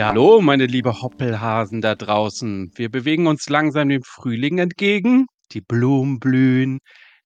[0.00, 2.72] Ja, hallo, meine liebe Hoppelhasen da draußen.
[2.74, 5.26] Wir bewegen uns langsam dem Frühling entgegen.
[5.52, 6.78] Die Blumen blühen,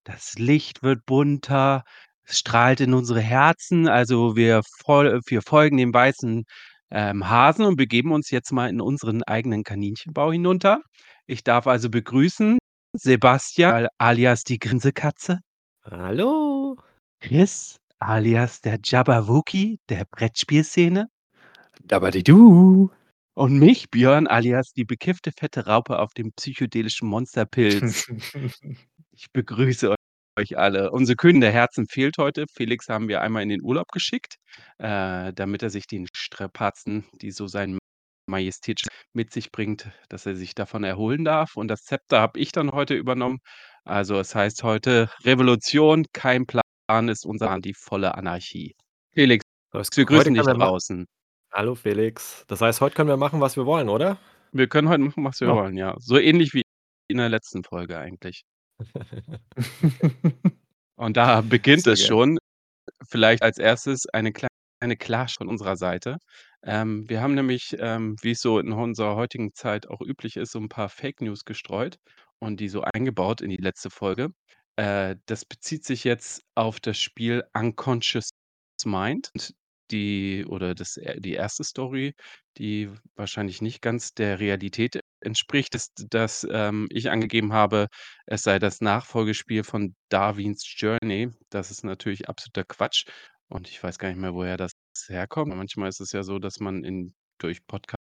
[0.03, 1.85] das Licht wird bunter,
[2.25, 3.87] es strahlt in unsere Herzen.
[3.87, 6.43] Also wir, fol wir folgen dem weißen
[6.91, 10.81] ähm, Hasen und begeben uns jetzt mal in unseren eigenen Kaninchenbau hinunter.
[11.27, 12.59] Ich darf also begrüßen
[12.93, 15.39] Sebastian alias die Grinsekatze.
[15.85, 16.75] Hallo.
[17.21, 21.07] Chris alias der Jabberwocky der Brettspielszene.
[21.83, 22.91] Dabadidu.
[23.35, 28.07] Und mich, Björn, alias die bekiffte fette Raupe auf dem psychedelischen Monsterpilz.
[29.17, 29.95] Ich begrüße
[30.37, 30.91] euch alle.
[30.91, 32.47] Unsere Königin der Herzen fehlt heute.
[32.53, 34.39] Felix haben wir einmal in den Urlaub geschickt,
[34.79, 37.79] äh, damit er sich den Strapazen, die so sein
[38.27, 41.57] Majestät mit sich bringt, dass er sich davon erholen darf.
[41.57, 43.39] Und das Zepter habe ich dann heute übernommen.
[43.85, 48.75] Also es heißt heute Revolution, kein Plan ist unser Plan, die volle Anarchie.
[49.13, 51.07] Felix, wir grüßen dich draußen.
[51.57, 52.45] Hallo Felix.
[52.49, 54.19] Das heißt, heute können wir machen, was wir wollen, oder?
[54.53, 55.55] Wir können heute machen, was wir Ja.
[55.55, 55.95] wollen, ja.
[56.01, 56.63] So ähnlich wie
[57.09, 58.43] in der letzten Folge eigentlich.
[60.97, 62.39] Und da beginnt es schon.
[63.09, 66.19] Vielleicht als Erstes eine kleine Clash von unserer Seite.
[66.65, 70.53] Ähm, wir haben nämlich, ähm, wie es so in unserer heutigen Zeit auch üblich ist,
[70.53, 71.99] so 'n paar Fake News gestreut
[72.41, 74.31] und die so eingebaut in die letzte Folge.
[74.77, 78.31] Äh, das bezieht sich jetzt auf das Spiel Unconscious
[78.87, 79.31] Mind.
[79.35, 79.55] Und
[79.91, 82.15] die oder das die erste Story,
[82.59, 87.89] die wahrscheinlich nicht ganz der Realität entspricht, ist, dass, ähm, ich angegeben habe,
[88.27, 91.31] es sei das Nachfolgespiel von Darwin's Journey.
[91.51, 93.07] Das ist natürlich absoluter Quatsch
[93.49, 94.73] und ich weiß gar nicht mehr, woher das
[95.09, 95.55] herkommt.
[95.55, 97.99] Manchmal ist es ja so, dass man in durch Podcasts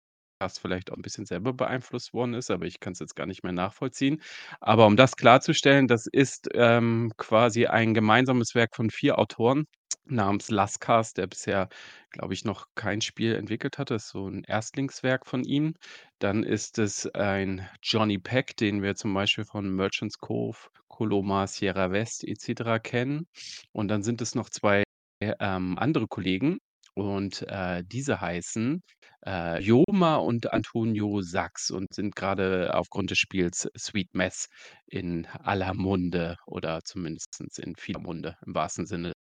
[0.60, 3.52] vielleicht auch 'n bisschen selber beeinflusst worden ist, aber ich kann's jetzt gar nicht mehr
[3.52, 4.22] nachvollziehen.
[4.60, 9.66] Aber um das klarzustellen, das ist, ähm, quasi ein gemeinsames Werk von 4 Autoren
[10.10, 11.68] namens Lascars, der bisher,
[12.10, 13.90] glaube ich, noch kein Spiel entwickelt hat.
[13.90, 15.74] Das ist so 'n Erstlingswerk von ihm.
[16.18, 21.90] Dann ist es ein Johnny Peck, den wir zum Beispiel von Merchant's Cove, Coloma, Sierra
[21.92, 23.26] West et cetera kennen.
[23.72, 24.82] Und dann sind es noch 2,
[25.22, 26.58] ähm, andere Kollegen
[26.94, 28.82] und, äh, diese heißen,
[29.26, 34.48] äh, Joma und Antonio Sachs und sind grade aufgrund des Spiels Sweet Mess
[34.86, 39.12] in aller Munde oder zumindestens in vieler Munde im wahrsten Sinne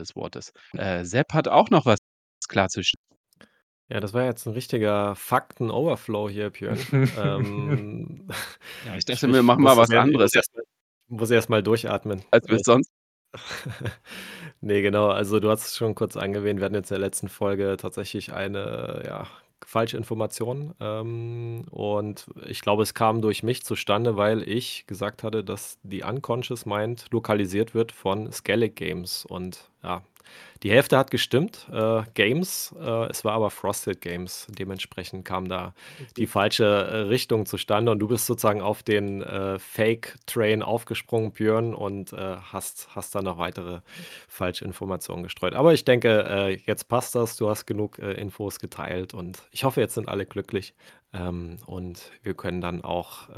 [0.00, 0.52] des Wortes.
[0.76, 1.98] Äh, Sepp hat auch noch was
[2.48, 3.02] klarzustellen.
[3.90, 6.78] Ja, das war jetzt 'n richtiger Fakten-Overflow hier, Björn.
[7.18, 8.28] Ähm,
[8.84, 10.64] Ja, ich ich dachte, wir ich machen muss mal was ich muss anderes mal
[11.08, 12.24] muss erst mal durchatmen.
[12.30, 12.90] als wir es sonst
[14.60, 15.08] Ne, genau.
[15.10, 16.60] Also, du hast es schon kurz angewähnt.
[16.60, 19.26] Wir hatten jetzt in der letzten Folge tatsächlich eine, ja,
[19.66, 20.74] Falschinformation.
[20.80, 26.02] Ähm, und ich glaube, es kam durch mich zustande, weil ich gesagt hatte, dass die
[26.02, 29.24] Unconscious Mind lokalisiert wird von Skellig Games.
[29.26, 30.02] Und ja,
[30.62, 34.46] die Hälfte hat gestimmt, äh, Games, äh, es war aber Frosted Games.
[34.50, 35.72] Dementsprechend kam da
[36.16, 41.74] die falsche, äh, Richtung zustande und du bist sozusagen auf den, äh, Fake-Train aufgesprungen, Björn,
[41.74, 43.80] und, äh, hast hast dann noch weitere
[44.28, 45.54] Falschinformationen gestreut.
[45.54, 47.36] Aber ich denke, äh, jetzt passt das.
[47.36, 50.74] Du hast genug, Infos geteilt und ich hoffe, jetzt sind alle glücklich.
[51.12, 53.28] Ähm, und wir können dann auch,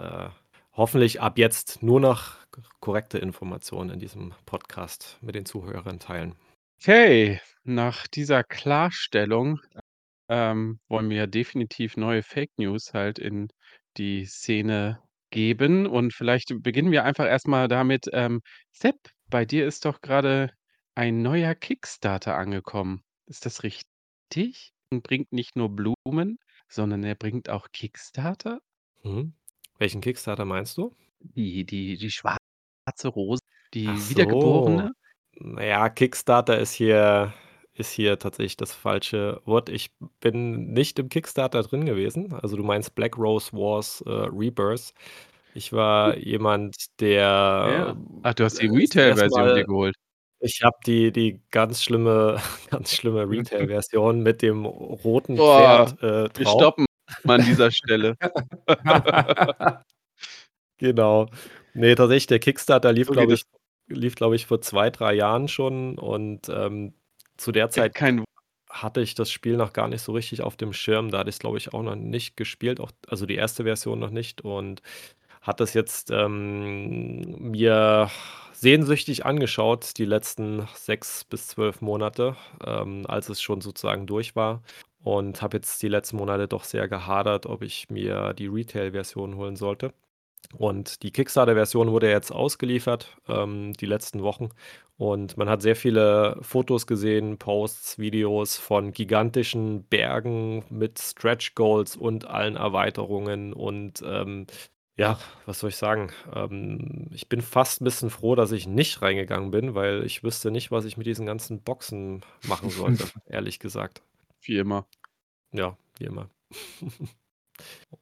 [0.73, 2.37] hoffentlich ab jetzt nur noch
[2.81, 6.35] korrekte Informationen in diesem Podcast mit den Zuhörern teilen.
[6.83, 9.61] Okay, nach dieser Klarstellung,
[10.29, 13.49] ähm, wollen wir definitiv neue Fake News halt in
[13.99, 15.87] die Szene geben.
[15.87, 18.41] Und vielleicht beginnen wir einfach erst mal damit, ähm,
[18.73, 18.97] Sepp,
[19.29, 20.53] bei dir ist doch grade
[20.95, 23.05] ein neuer Kickstarter angekommen.
[23.27, 24.73] Ist das richtig?
[24.91, 26.39] Und bringt nicht nur Blumen,
[26.69, 28.61] sondern er bringt auch Kickstarter?
[29.05, 29.35] Mhm.
[29.79, 30.97] Welchen Kickstarter meinst du?
[31.21, 33.43] Die die die schwarze Rose,
[33.85, 34.09] Ach die so.
[34.09, 34.93] Wiedergeborene?
[35.39, 37.33] Na ja, Kickstarter ist hier
[37.75, 39.69] ist hier tatsächlich das falsche Wort.
[39.71, 42.35] Ich bin nicht im Kickstarter drin gewesen.
[42.35, 44.93] Also, du meinst Black Rose Wars, äh, Rebirth.
[45.55, 47.97] Ich war jemand, der, Ja.
[48.23, 49.95] Ach, du hast die äh, Retail-Version dir mal geholt.
[50.41, 52.39] ich habe die die ganz schlimme
[52.71, 56.03] ganz schlimme Retail-Version mit dem roten Boah, Pferd,
[56.35, 56.87] äh, wir stoppen
[57.27, 58.17] an dieser Stelle.
[60.79, 61.27] Genau.
[61.75, 63.43] Ne, tatsächlich, der Kickstarter lief, So glaube ich
[63.91, 66.95] lief, glaube ich, vor 2, 3 Jahren schon und, ähm,
[67.37, 68.25] zu der Ja, Zeit kein
[68.71, 71.11] hatte ich das Spiel noch gar nicht so richtig auf dem Schirm.
[71.11, 74.11] Da hatte ich's, glaube ich, auch noch nicht gespielt, auch also, die erste Version noch
[74.11, 74.83] nicht und
[75.43, 78.11] hatte es jetzt, ähm, mir
[78.53, 82.37] sehnsüchtig angeschaut, die letzten 6 bis 12 Monate,
[82.67, 84.63] ähm, als es schon sozusagen durch war
[85.03, 89.57] und habe jetzt die letzten Monate doch sehr gehadert, ob ich mir die Retail-Version holen
[89.57, 89.93] sollte.
[90.57, 94.49] Und die Kickstarter-Version wurde jetzt ausgeliefert, ähm, die letzten Wochen.
[94.97, 101.97] Und man hat sehr viele Fotos gesehen, Posts, Videos von gigantischen Bergen mit Stretch Goals
[101.97, 103.53] und allen Erweiterungen.
[103.53, 104.47] Und ähm,
[104.97, 106.13] ja, was soll ich sagen?
[106.35, 110.51] Ähm, ich bin fast ein bisschen froh, dass ich nicht reingegangen bin, weil ich wüsste
[110.51, 114.03] nicht, was ich mit diesen ganzen Boxen machen sollte, ehrlich gesagt.
[114.43, 114.87] Wie immer.
[115.53, 116.29] Ja, wie immer.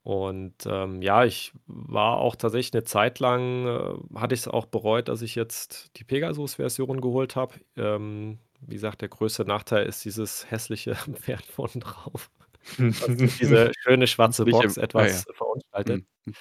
[0.02, 5.08] Und, ähm, ja, ich war auch tatsächlich eine Zeit lang äh, hatte es auch bereut,
[5.08, 7.54] dass ich jetzt die Pegasus-Version geholt habe.
[7.76, 12.30] Ähm, wie gesagt, der größte Nachteil ist dieses hässliche Pferd vorne drauf,
[12.78, 14.82] diese schöne schwarze Box im ah ja.
[14.82, 16.04] etwas verunstaltet.
[16.24, 16.34] Mhm.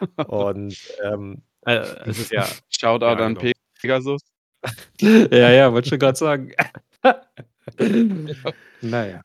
[0.26, 1.76] Und, ähm, äh,
[2.06, 3.52] es ist ja Shoutout ja, an genau.
[3.80, 4.22] Pegasus.
[5.00, 6.52] Ja, ja, wollte schon grad sagen.
[8.80, 9.22] Na ja.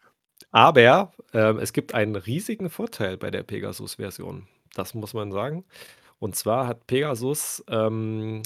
[0.56, 4.48] Aber, ähm, es gibt einen riesigen Vorteil bei der Pegasus-Version.
[4.74, 5.66] Das muss man sagen.
[6.20, 8.42] Und zwar hat Pegasus ähm,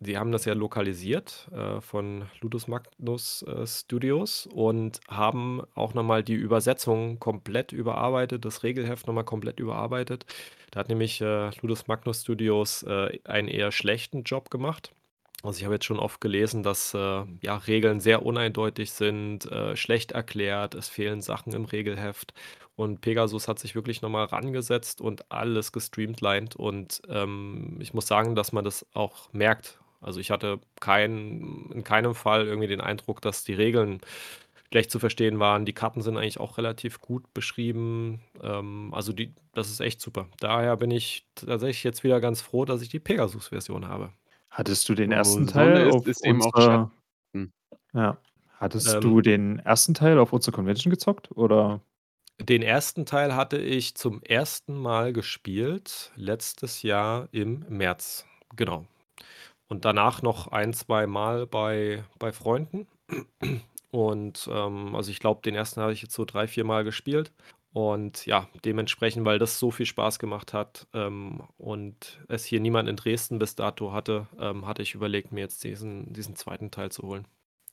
[0.00, 6.02] die haben das ja lokalisiert, äh, von Ludus Magnus, äh, Studios und haben auch noch
[6.02, 10.26] mal die Übersetzung komplett überarbeitet, das Regelheft noch mal komplett überarbeitet.
[10.72, 14.92] Da hat nämlich, äh, Ludus Magnus Studios, äh, einen eher schlechten Job gemacht.
[15.44, 19.74] Also, ich habe jetzt schon oft gelesen, dass, äh, ja, Regeln sehr uneindeutig sind, äh,
[19.76, 22.32] schlecht erklärt, es fehlen Sachen im Regelheft.
[22.76, 28.06] Und Pegasus hat sich wirklich noch mal rangesetzt und alles gestreamlined und, ähm, ich muss
[28.06, 29.80] sagen, dass man das auch merkt.
[30.00, 34.00] Also, ich hatte kein in keinem Fall irgendwie den Eindruck, dass die Regeln
[34.70, 35.66] schlecht zu verstehen waren.
[35.66, 38.22] Die Karten sind eigentlich auch relativ gut beschrieben.
[38.42, 40.28] Ähm, also, die das ist echt super.
[40.40, 44.12] Daher bin ich tatsächlich jetzt wieder ganz froh, dass ich die Pegasus-Version habe.
[44.52, 47.52] Hattest du den Wo ersten Sonne Teil ist, auf ist eben auch Schatten.
[47.94, 48.18] ja.
[48.58, 51.80] Hattest Ähm du den ersten Teil auf unserer Convention gezockt, oder?
[52.38, 58.86] Den ersten Teil hatte ich zum ersten Mal gespielt letztes Jahr im März, genau.
[59.68, 62.86] Und danach noch ein, zweimal bei bei Freunden.
[63.90, 67.32] Und, ähm, also, ich glaube, den ersten habe ich jetzt so drei, viermal gespielt.
[67.72, 72.88] Und ja, dementsprechend, weil das so viel Spaß gemacht hat, ähm, und es hier niemand
[72.88, 76.70] in Dresden bis dato hatte, ähm, hatte ich überlegt, mir jetzt diesen diesen 2.
[76.70, 77.26] Teil zu holen.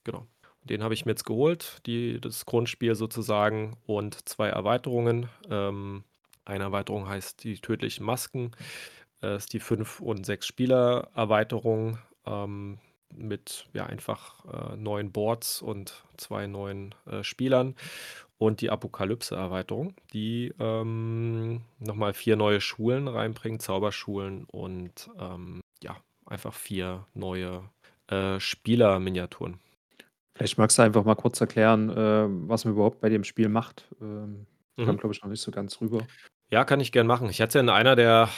[0.06, 0.25] Genau.
[0.63, 5.30] Den habe ich mir jetzt geholt, die das Grundspiel sozusagen und 2 Erweiterungen.
[5.50, 6.04] Ähm,
[6.46, 8.51] eine Erweiterung heißt die tödlichen Masken.
[9.22, 12.80] Äh, ist die 5 und 6 Spieler-Erweiterung, ähm,
[13.13, 17.75] mit, ja, einfach, äh, neuen Boards und 2 neuen, äh, Spielern.
[18.39, 25.97] Und die Apokalypse-Erweiterung, die, ähm, noch mal 4 neue Schulen reinbringt, Zauberschulen und, ähm, ja,
[26.25, 27.69] einfach 4 neue,
[28.07, 29.59] äh, Spielerminiaturen.
[30.36, 33.94] Vielleicht magst du einfach mal kurz erklären, äh, was man überhaupt bei dem Spiel macht.
[34.01, 34.47] Ähm,
[34.81, 34.97] kam, Mhm.
[34.97, 36.09] glaube ich, noch nicht so ganz rüber.
[36.51, 37.30] Ja, kann ich gern machen.
[37.30, 38.30] Ich hatte ja in einer der,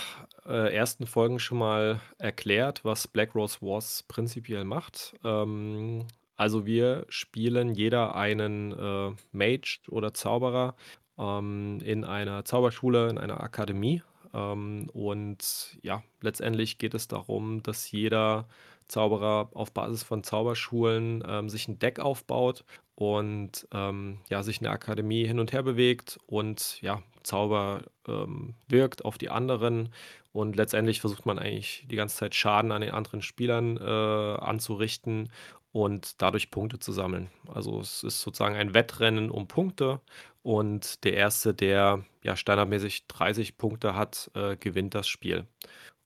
[0.45, 5.13] äh, ersten Folgen schon mal erklärt, was Black Rose Wars prinzipiell macht.
[5.23, 6.07] Ähm,
[6.41, 10.75] also, wir spielen jeder einen, äh, Mage oder Zauberer,
[11.19, 14.01] ähm, in einer Zauberschule, in einer Akademie.
[14.33, 18.47] Ähm, und ja, letztendlich geht es darum, dass jeder
[18.87, 22.65] Zauberer auf Basis von Zauberschulen, ähm, sich ein Deck aufbaut
[22.95, 28.55] und, ähm, ja, sich in der Akademie hin und her bewegt und, ja, Zauber, ähm,
[28.67, 29.89] wirkt auf die anderen.
[30.33, 35.29] Und letztendlich versucht man eigentlich die ganze Zeit Schaden an den anderen Spielern, äh, anzurichten
[35.71, 37.29] und dadurch Punkte zu sammeln.
[37.53, 40.01] Also, es ist sozusagen ein Wettrennen um Punkte
[40.43, 45.47] und der Erste, der, ja, standardmäßig 30 Punkte hat, äh, gewinnt das Spiel.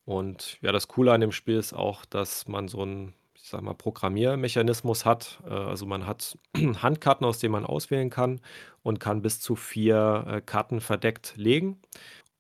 [0.06, 3.64] Und ja, das Coole an dem Spiel ist auch, dass man so 'n, ich sage
[3.66, 5.40] mal, Programmiermechanismus hat.
[5.48, 8.42] Äh, also, man hat Handkarten, aus denen man auswählen kann
[8.84, 11.82] und kann bis zu 4, äh, Karten verdeckt legen,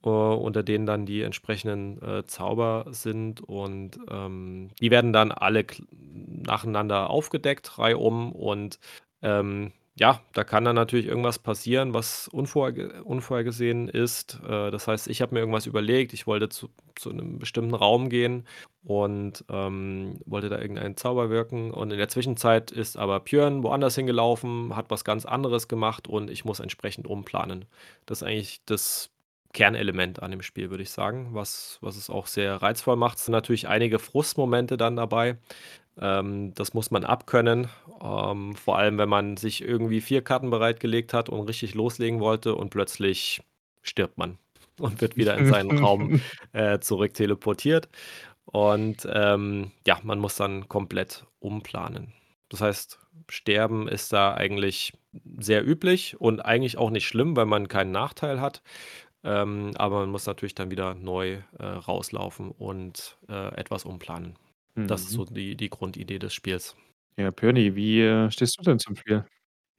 [0.05, 5.65] äh, unter denen dann die entsprechenden, äh, Zauber sind und, ähm, die werden dann alle
[5.93, 8.79] nacheinander aufgedeckt, reihum und,
[9.21, 14.41] ähm, ja, da kann dann natürlich irgendwas passieren, was unvorge unvorhergesehen ist.
[14.45, 18.09] Äh, das heißt, ich habe mir irgendwas überlegt, ich wollte zu zu 'nem bestimmten Raum
[18.09, 18.45] gehen
[18.83, 23.95] und, ähm, wollte da irgendeinen Zauber wirken und in der Zwischenzeit ist aber Björn woanders
[23.95, 27.65] hingelaufen, hat was ganz anderes gemacht und ich muss entsprechend umplanen.
[28.05, 29.11] Das ist eigentlich das
[29.55, 33.17] Kernelement an dem Spiel, würde ich sagen, was was es auch sehr reizvoll macht.
[33.17, 35.37] Es sind natürlich einige Frustmomente dann dabei.
[35.99, 37.69] Ähm, das muss man abkönnen,
[38.03, 42.55] ähm, vor allem, wenn man sich irgendwie 4 Karten bereitgelegt hat und richtig loslegen wollte
[42.55, 43.41] und plötzlich
[43.81, 44.37] stirbt man
[44.79, 46.21] und wird wieder in seinen Raum,
[46.53, 47.89] äh, zurückteleportiert.
[48.45, 52.13] Und, ähm, ja, man muss dann komplett umplanen.
[52.49, 54.93] Das heißt, Sterben ist da eigentlich
[55.39, 58.61] sehr üblich und eigentlich auch nicht schlimm, weil man keinen Nachteil hat.
[59.25, 64.39] Ähm, aber man muss natürlich dann wieder neu, äh, rauslaufen und, äh, etwas umplanen.
[64.87, 65.15] Das ist Mhm.
[65.15, 66.77] so die die Grundidee des Spiels.
[67.17, 69.25] Ja, Pirni, wie, äh, stehst du denn zum Spiel?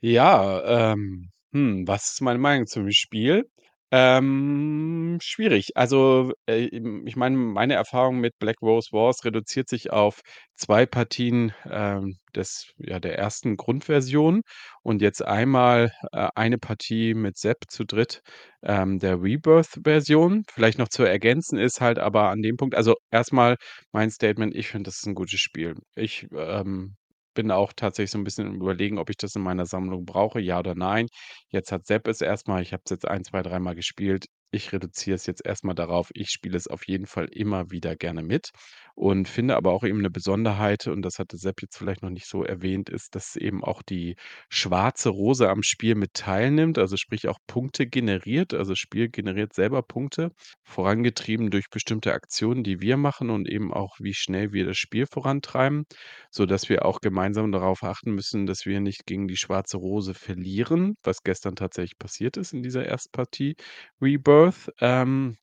[0.03, 3.51] Ja, ähm, hm, was ist meine Meinung zum Spiel?
[3.93, 5.77] Ähm, schwierig.
[5.77, 6.65] Also, äh,
[7.07, 10.23] ich meine, meine Erfahrung mit Black Rose Wars reduziert sich auf
[10.57, 14.43] 2 Partien, ähm, des ja, der ersten Grundversion
[14.83, 18.23] und jetzt einmal, äh, eine Partie mit Sepp zu dritt,
[18.65, 20.43] ähm, der Rebirth-Version.
[20.53, 23.57] Vielleicht noch zu ergänzen ist halt aber an dem Punkt also, erst mal
[23.93, 25.77] mein Statement, ich finde, das ist 'n gutes Spiel.
[25.95, 26.97] Ich, ähm,
[27.37, 30.41] bin auch tatsächlich so 'n bisschen am Überlegen, ob ich das in meiner Sammlung brauche,
[30.41, 31.09] ja oder nein.
[31.51, 34.27] Jetzt hat Sepp es erst mal, ich habe es jetzt ein, zwei, dreimal gespielt.
[34.53, 37.97] Ich reduziere es jetzt erst mal darauf, ich spiele es auf jeden Fall immer wieder
[37.97, 38.51] gerne mit
[38.97, 42.27] und finde aber auch eben 'ne Besonderheit, und das hatte Sepp jetzt vielleicht noch nicht
[42.27, 44.17] so erwähnt, ist, dass eben auch die
[44.51, 48.55] schwarze Rose am Spiel mit teilnimmt, also, sprich auch Punkte generiert.
[48.55, 50.33] Also, Spiel generiert selber Punkte,
[50.65, 55.07] vorangetrieben durch bestimmte Aktionen, die wir machen und eben auch, wie schnell wir das Spiel
[55.07, 55.85] vorantreiben,
[56.31, 60.97] sodass wir auch gemeinsam darauf achten müssen, dass wir nicht gegen die schwarze Rose verlieren,
[61.05, 63.57] was gestern tatsächlich passiert ist in dieser Erstpartie
[64.03, 65.37] Rebirth, ähm,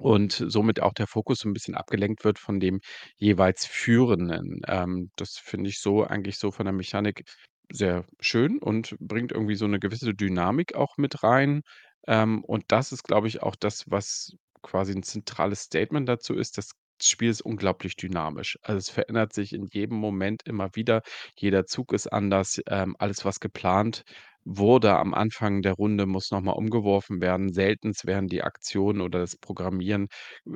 [0.00, 2.80] und somit auch der Fokus so 'n bisschen abgelenkt wird von dem
[3.18, 4.62] jeweils Führenden.
[4.68, 7.24] Ähm, das finde ich so eigentlich so von der Mechanik
[7.72, 11.62] sehr schön und bringt irgendwie so 'ne gewisse Dynamik auch mit rein.
[12.08, 16.58] Ähm, und das ist, glaube ich, auch das, was quasi 'n zentrales Statement dazu ist.
[16.58, 16.70] Das
[17.02, 18.58] Spiel ist unglaublich dynamisch.
[18.62, 21.02] Also, es verändert sich in jedem Moment immer wieder.
[21.36, 22.60] Jeder Zug ist anders.
[22.68, 24.04] Ähm, alles, was geplant
[24.58, 27.52] wurde am Anfang der Runde, muss noch mal umgeworfen werden.
[27.52, 30.08] Seltenst werden die Aktionen oder das Programmieren,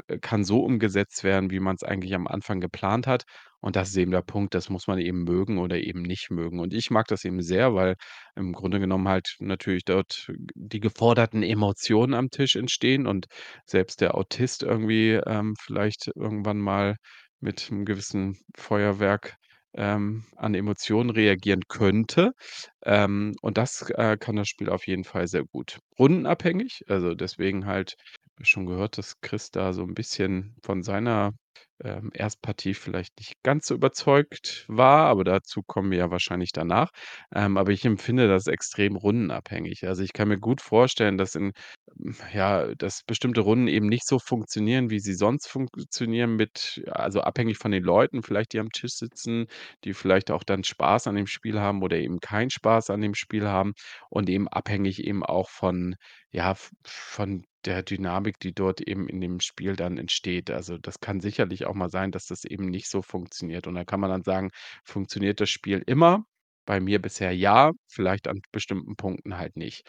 [0.09, 3.25] äh, kann so umgesetzt werden, wie man's eigentlich am Anfang geplant hat.
[3.61, 6.61] Und das ist eben der Punkt, das muss man eben mögen oder eben nicht mögen.
[6.61, 7.97] Und ich mag das eben sehr, weil
[8.37, 13.27] im Grunde genommen halt natürlich dort die geforderten Emotionen am Tisch entstehen und
[13.67, 16.97] selbst der Autist irgendwie, ähm, vielleicht irgendwann mal
[17.41, 19.37] mit 'nem gewissen Feuerwerk,
[19.75, 22.33] ähm, an Emotionen reagieren könnte.
[22.85, 25.79] Ähm, und das, äh, kann das Spiel auf jeden Fall sehr gut.
[25.99, 27.97] Rundenabhängig, also, deswegen halt
[28.43, 31.33] schon gehört, dass Chris da so 'n bisschen von seiner,
[31.83, 36.91] ähm, Erstpartie vielleicht nicht ganz so überzeugt war, aber dazu kommen wir ja wahrscheinlich danach.
[37.35, 39.87] Ähm, aber ich empfinde das extrem rundenabhängig.
[39.87, 41.53] Also, ich kann mir gut vorstellen, dass in
[42.33, 47.59] ja, dass bestimmte Runden eben nicht so funktionieren, wie sie sonst funktionieren mit also, abhängig
[47.59, 49.47] von den Leuten vielleicht, die am Tisch sitzen,
[49.85, 53.15] die vielleicht auch dann Spaß an dem Spiel haben oder eben keinen Spaß an dem
[53.15, 53.75] Spiel haben
[54.11, 55.97] und eben abhängig eben auch von
[56.31, 60.51] ja, von der Dynamik, die dort eben in dem Spiel dann entsteht.
[60.51, 63.67] Also, das kann sicherlich auch mal sein, dass das eben nicht so funktioniert.
[63.67, 64.51] Und da kann man dann sagen:
[64.85, 66.25] „Funktioniert das Spiel immer?“
[66.67, 69.85] Bei mir bisher ja, vielleicht an bestimmten Punkten halt nicht.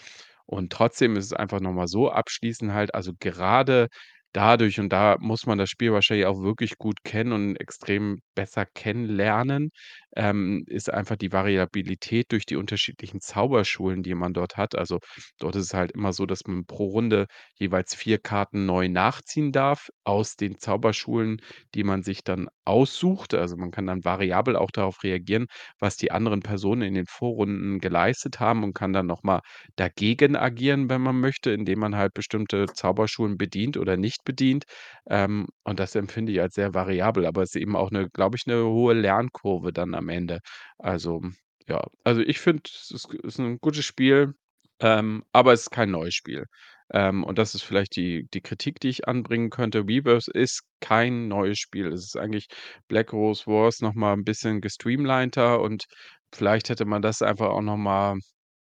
[0.46, 3.88] Und trotzdem ist es einfach noch mal so abschließend halt also, gerade
[4.36, 8.66] dadurch und da muss man das Spiel wahrscheinlich auch wirklich gut kennen und extrem besser
[8.66, 9.72] kennenlernen,
[10.16, 14.76] ähm, ist einfach die Variabilität durch die unterschiedlichen Zauberschulen, die man dort hat.
[14.76, 15.00] Also,
[15.40, 19.52] dort ist es halt immer so, dass man pro Runde jeweils 4 Karten neu nachziehen
[19.52, 21.42] darf aus den Zauberschulen,
[21.74, 23.34] die man sich dann aussucht.
[23.34, 25.48] Also, man kann dann variabel auch darauf reagieren,
[25.80, 29.42] was die anderen Personen in den Vorrunden geleistet haben und kann dann noch mal
[29.76, 34.66] dagegen agieren, wenn man möchte, indem man halt bestimmte Zauberschulen bedient oder nicht bedient.
[35.10, 38.38] Ähm, und das empfinde ich als sehr variabel, aber es ist eben auch 'ne glaube
[38.38, 40.40] ich, 'ne hohe Lernkurve dann am Ende.
[40.80, 41.22] Also,
[41.70, 44.34] ja also, ich finde, es ist ist 'n gutes Spiel,
[44.82, 46.46] ähm, aber es ist kein neues Spiel.
[46.92, 49.80] Ähm, und das ist vielleicht die die Kritik, die ich anbringen könnte.
[49.88, 51.88] Rebirth ist kein neues Spiel.
[51.92, 52.48] Es ist eigentlich
[52.88, 55.86] Black Rose Wars noch mal 'n bisschen gestreamliner und
[56.34, 58.18] vielleicht hätte man das einfach auch noch mal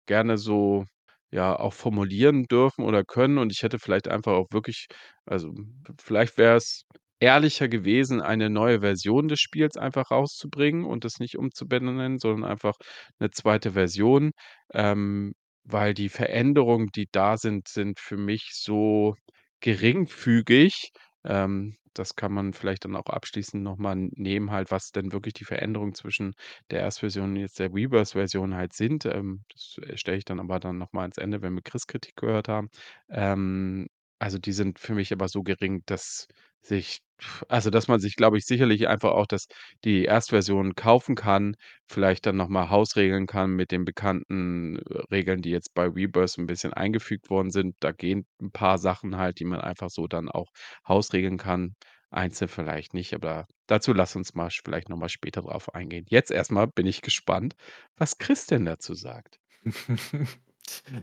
[0.06, 0.84] gerne so,
[1.32, 3.38] ja, auch formulieren dürfen oder können.
[3.38, 4.86] Und ich hätte vielleicht einfach auch wirklich
[5.26, 5.52] also,
[6.00, 6.84] vielleicht wäre es
[7.20, 12.74] ehrlicher gewesen, eine neue Version des Spiels einfach rauszubringen und das nicht umzubenennen, sondern einfach
[13.20, 13.72] 'ne 2.
[13.72, 14.32] Version,
[14.74, 19.14] ähm, weil die Veränderungen, die da sind, sind für mich so
[19.60, 20.90] geringfügig.
[21.24, 25.34] Ähm, das kann man vielleicht dann auch abschließend noch mal nehmen halt, was denn wirklich
[25.34, 26.34] die Veränderungen zwischen
[26.70, 29.04] der Erstversion und jetzt der Rebirth-Version halt sind.
[29.06, 31.86] Ähm, das, äh, stelle ich dann aber dann noch mal ans Ende, wenn wir Chris'
[31.86, 32.68] Kritik gehört haben.
[33.10, 33.86] Ähm,
[34.24, 36.28] also, die sind für mich aber so gering, dass
[36.62, 37.00] sich
[37.48, 39.46] also, dass man sich, glaube ich, sicherlich einfach auch das
[39.84, 45.40] die Erstversion kaufen kann, vielleicht dann noch mal hausregeln kann mit den bekannten, äh, Regeln,
[45.42, 47.76] die jetzt bei Rebirth 'n bisschen eingefügt worden sind.
[47.80, 50.48] Da gehen 'n paar Sachen halt, die man einfach so dann auch
[50.88, 51.74] hausregeln kann.
[52.10, 56.06] Einzeln vielleicht nicht, aber dazu lass uns mal vielleicht noch mal später drauf eingehen.
[56.08, 57.54] Jetzt erst mal bin ich gespannt,
[57.96, 59.38] was Chris denn dazu sagt.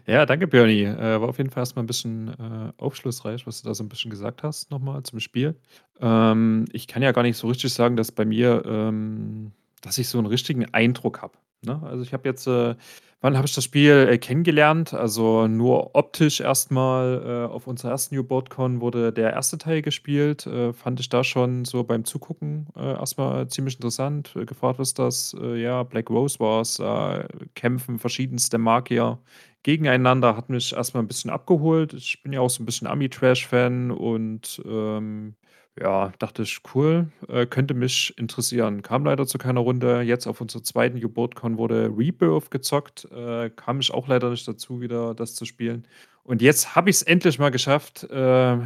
[0.07, 0.83] Ja, danke, Björni.
[0.83, 3.83] Äh, war auf jeden Fall erst mal 'n bisschen, äh, aufschlussreich, was du da so
[3.83, 5.55] 'n bisschen gesagt hast noch mal zum Spiel.
[5.99, 9.51] Ähm, ich kann ja gar nicht so richtig sagen, dass bei mir ähm,
[9.81, 11.33] dass ich so 'n richtigen Eindruck habe,
[11.65, 11.79] ne?
[11.83, 12.75] Also, ich habe jetzt, äh
[13.23, 14.95] wann habe ich das Spiel, äh, kennengelernt?
[14.95, 20.47] Also, nur optisch erst mal, äh, auf unserer ersten New-Boat-Con wurde der erste Teil gespielt,
[20.47, 24.33] äh, fand ich da schon so beim Zugucken, äh, erst mal ziemlich interessant.
[24.47, 26.79] Gefragt: „Was das?“ Äh, ja, Black Rose war's.
[26.79, 29.19] Äh, kämpfen verschiedenste Magier
[29.63, 31.93] gegeneinander, hat mich erst mal 'n bisschen abgeholt.
[31.93, 35.35] Ich bin ja auch so 'n bisschen Ami-Trash-Fan und, ähm,
[35.79, 40.01] ja, dachte ich: „Cool, äh, könnte mich interessieren.“ Kam leider zu keiner Runde.
[40.01, 44.81] Jetzt auf unserer zweiten New-Boat-Con wurde Rebirth gezockt, äh, kam ich auch leider nicht dazu,
[44.81, 45.87] wieder das zu spielen.
[46.23, 48.03] Und jetzt habe ich's endlich mal geschafft.
[48.11, 48.57] Äh,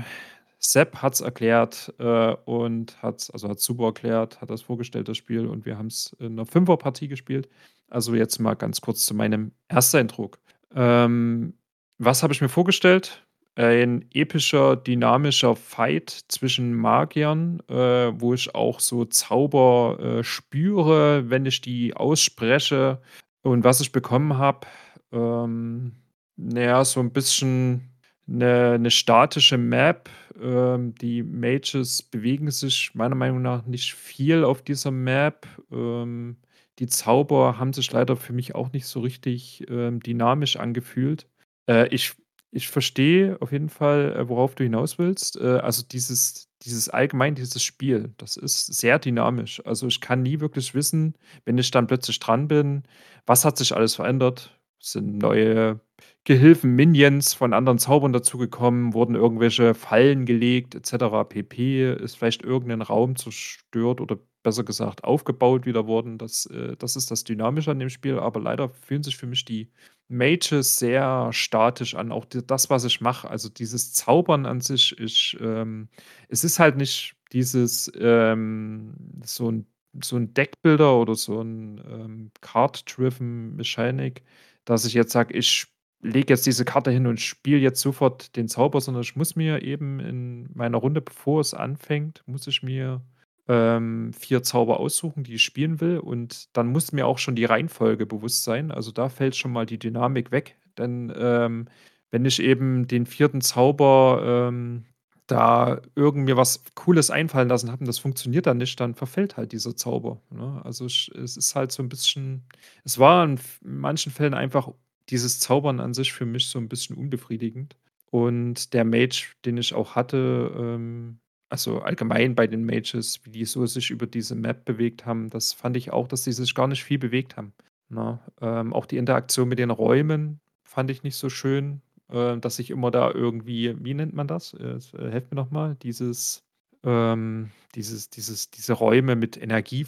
[0.59, 5.45] Sepp hat's erklärt, äh, und hat's also, hat's super erklärt, hat das vorgestellt, das Spiel,
[5.47, 7.49] und wir haben's in 'ner Fünferpartie gespielt.
[7.89, 10.39] Also, jetzt mal ganz kurz zu meinem Ersteindruck.
[10.75, 11.53] Ähm,
[11.97, 13.25] was habe ich mir vorgestellt?
[13.55, 21.45] Ein epischer, dynamischer Fight zwischen Magiern, äh, wo ich auch so Zauber, äh, spüre, wenn
[21.45, 23.01] ich die ausspreche.
[23.43, 24.67] Und was ich bekommen habe,
[25.13, 25.93] ähm,
[26.35, 27.89] na ja, so 'n bisschen
[28.27, 30.09] 'ne 'ne statische Map.
[30.41, 35.47] Ähm, die Mages bewegen sich meiner Meinung nach nicht viel auf dieser Map.
[35.71, 36.35] Ähm,
[36.79, 41.27] die Zauber haben sich leider für mich auch nicht so richtig, ähm, dynamisch angefühlt.
[41.69, 42.13] Äh, ich
[42.51, 45.35] ich verstehe auf jeden Fall, äh, worauf du hinaus willst.
[45.37, 49.61] Äh, also, dieses dieses allgemein dieses Spiel, das ist sehr dynamisch.
[49.65, 51.15] Also, ich kann nie wirklich wissen,
[51.45, 52.83] wenn ich dann plötzlich dran bin,
[53.25, 54.57] was hat sich alles verändert?
[54.79, 55.81] Sind neue
[56.23, 58.93] Gehilfen, Minions von anderen Zaubern dazugekommen?
[58.93, 61.93] Wurden irgendwelche Fallen gelegt et cetera pp?
[61.95, 66.17] Ist vielleicht irgend 'nen Raum zerstört oder besser gesagt aufgebaut wieder worden?
[66.19, 69.45] Das äh, das ist das Dynamische an dem Spiel, aber leider fühlen sich für mich
[69.45, 69.71] die
[70.09, 72.13] Mages sehr statisch an.
[72.13, 75.89] Auch d das, was ich mache, also, dieses Zaubern an sich, ich ähm,
[76.29, 79.67] es ist halt nicht dieses, ähm so 'n
[80.03, 84.23] so 'n Deckbuilder oder so 'n, ähm, Card-driven Mechanic,
[84.65, 85.67] dass ich jetzt sage: „Ich
[86.03, 89.63] lege jetzt diese Karte hin und spiele jetzt sofort den Zauber“, sondern ich muss mir
[89.63, 93.01] eben in meiner Runde, bevor es anfängt muss ich mir,
[93.47, 97.45] ähm, 4 Zauber aussuchen, die ich spielen will, und dann muss mir auch schon die
[97.45, 98.71] Reihenfolge bewusst sein.
[98.71, 101.67] Also, da fällt schon mal die Dynamik weg, denn, ähm,
[102.11, 103.41] wenn ich eben den 4.
[103.41, 104.85] Zauber, ähm,
[105.27, 109.37] da irgend mir was Cooles einfallen lassen habe und das funktioniert dann nicht, dann verfällt
[109.37, 110.61] halt dieser Zauber, ne?
[110.63, 112.45] Also, ich es ist halt so 'n bisschen
[112.83, 114.69] es war in manchen Fällen einfach
[115.09, 117.75] dieses Zaubern an sich für mich so 'n bisschen unbefriedigend.
[118.11, 123.45] Und der Mage, den ich auch hatte, ähm also, allgemein bei den Mages, wie die
[123.45, 126.67] so sich über diese Map bewegt haben, das fand ich auch, dass die sich gar
[126.67, 127.53] nicht viel bewegt haben,
[127.89, 128.19] ne?
[128.41, 132.71] Ähm, auch die Interaktion mit den Räumen fand ich nicht so schön, äh, dass ich
[132.71, 134.53] immer da irgendwie wie nennt man das?
[134.55, 135.75] Äh, s helft mir noch mal.
[135.75, 136.43] Dieses
[136.83, 139.85] ähm, dieses dieses diese Räume mit Energie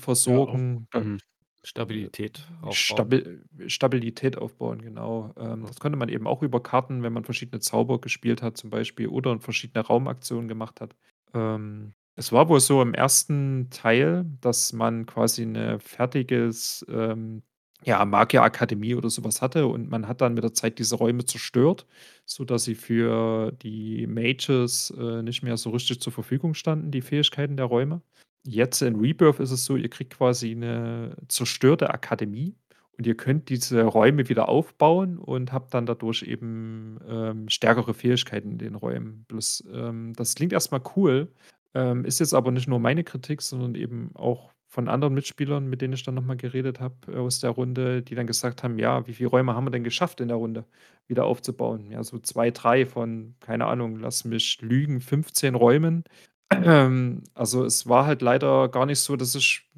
[0.93, 1.21] Ja, mhm.
[1.63, 3.11] Stabilität aufbauen.
[3.11, 5.33] Stabi Stabilität aufbauen, genau.
[5.37, 8.69] Ähm, das konnte man eben auch über Karten, wenn man verschiedene Zauber gespielt hat zum
[8.69, 10.95] Beispiel oder verschiedene Raumaktionen gemacht hat.
[11.33, 13.69] Ähm, es war wohl so im 1.
[13.69, 17.43] Teil, dass man quasi 'ne fertiges, ähm,
[17.83, 21.25] ja, Magierakademie oder so was hatte und man hat dann mit der Zeit diese Räume
[21.25, 21.85] zerstört,
[22.25, 27.55] sodass sie für die Mages, äh, nicht mehr so richtig zur Verfügung standen, die Fähigkeiten
[27.55, 28.01] der Räume.
[28.43, 32.55] Jetzt in Rebirth ist es so, ihr kriegt quasi 'ne zerstörte Akademie
[32.97, 38.51] und ihr könnt diese Räume wieder aufbauen und habt dann dadurch eben, ähm, stärkere Fähigkeiten
[38.53, 39.25] in den Räumen.
[39.27, 41.31] Bloß, ähm, das klingt erst mal cool,
[41.73, 45.81] ähm, ist jetzt aber nicht nur meine Kritik, sondern eben auch von anderen Mitspielern, mit
[45.81, 48.77] denen ich dann noch mal geredet habe, äh, aus der Runde, die dann gesagt haben:
[48.79, 50.65] „Ja, wie viel Räume haben wir denn geschafft in der Runde
[51.07, 56.03] wieder aufzubauen?“ Ja, so 2, 3 von, keine Ahnung, lass mich lügen, 15 Räumen.
[56.49, 59.69] Ähm, also, es war halt leider gar nicht so, dass ich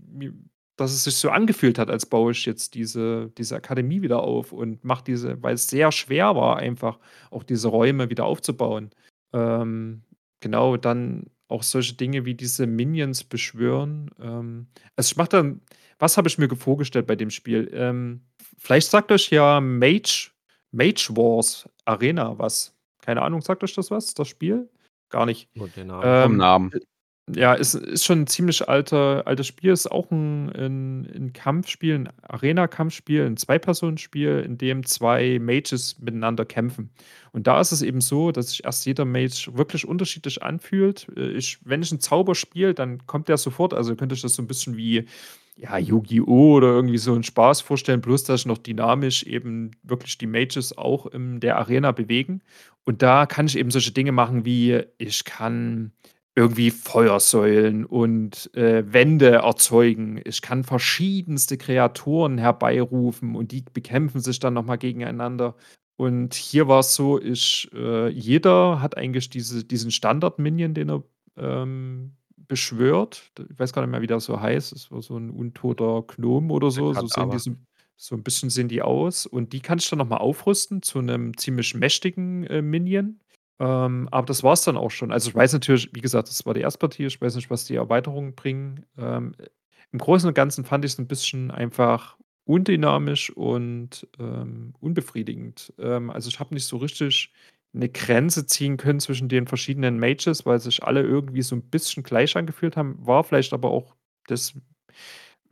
[0.80, 4.52] dass es sich so angefühlt hat, als baue ich jetzt diese diese Akademie wieder auf
[4.52, 7.00] und mache diese weil es sehr schwer war einfach,
[7.32, 8.92] auch diese Räume wieder aufzubauen.
[9.34, 10.04] Ähm,
[10.40, 14.12] genau, dann auch solche Dinge wie diese Minions beschwören.
[14.22, 15.62] Ähm, also, ich mache dann
[16.00, 17.70] was habe ich mir ge vorgestellt bei dem Spiel?
[17.74, 18.22] Ähm,
[18.58, 20.32] vielleicht sagt euch ja Mage
[20.72, 22.74] Mage Wars Arena was.
[23.02, 24.70] Keine Ahnung, sagt euch das was, das Spiel?
[25.10, 25.50] Gar nicht.
[25.88, 26.02] Namen.
[26.24, 26.72] Vom Ähm, Namen.
[27.36, 31.96] Ja, ist ist schon 'n ziemlich alter altes Spiel, ist auch 'n 'n 'n Kampfspiel,
[31.96, 36.90] 'n Arena-Kampfspiel, 'n Zwei-Personen-Spiel, in dem 2 Mages miteinander kämpfen.
[37.32, 41.08] Und da ist es eben so, dass sich erst jeder Mage wirklich unterschiedlich anfühlt.
[41.18, 44.22] Äh, ich wenn ich 'n Zauber spiele, dann kommt der sofort also, ihr könnt euch
[44.22, 45.06] das so 'n bisschen wie
[45.58, 46.54] ja, Yu-Gi-Oh!
[46.56, 50.78] oder irgendwie so 'n Spaß vorstellen, bloß dass ich noch dynamisch eben wirklich die Mages
[50.78, 52.42] auch in der Arena bewegen.
[52.86, 55.92] Und da kann ich eben solche Dinge machen wie, ich kann
[56.36, 60.22] irgendwie Feuersäulen und, äh, Wände erzeugen.
[60.26, 65.56] Ich kann verschiedenste Kreaturen herbeirufen und die bekämpfen sich dann noch mal gegeneinander.
[65.98, 71.04] Und hier war's so, ich äh, jeder hat eigentlich diese diesen Standard-Minion, den er,
[71.38, 73.32] ähm, beschwört.
[73.52, 74.72] Ich weiß gar nicht mehr, wie der so heißt.
[74.72, 76.94] Das war so 'n untoter Gnome oder Der so.
[76.94, 77.52] So sehen die so
[77.98, 79.26] so 'n bisschen sehen die aus.
[79.26, 83.20] Und die kann ich dann noch mal aufrüsten zu 'nem ziemlich mächtigen, äh, Minion.
[83.60, 85.12] Ähm, aber das war's dann auch schon.
[85.12, 87.06] Also, ich weiß natürlich wie gesagt, das war die Erstpartie.
[87.06, 88.86] Ich weiß nicht, was die Erweiterungen bringen.
[88.98, 89.48] Ähm, äh,
[89.92, 95.74] im Großen und Ganzen fand ich's 'n bisschen einfach undynamisch und, ähm, unbefriedigend.
[95.80, 97.34] Ähm, also, ich habe nicht so richtig
[97.74, 102.04] 'ne Grenze ziehen können zwischen den verschiedenen Mages, weil sich alle irgendwie so 'n bisschen
[102.04, 102.96] gleich angefühlt haben.
[103.06, 103.96] War vielleicht aber auch
[104.28, 104.54] das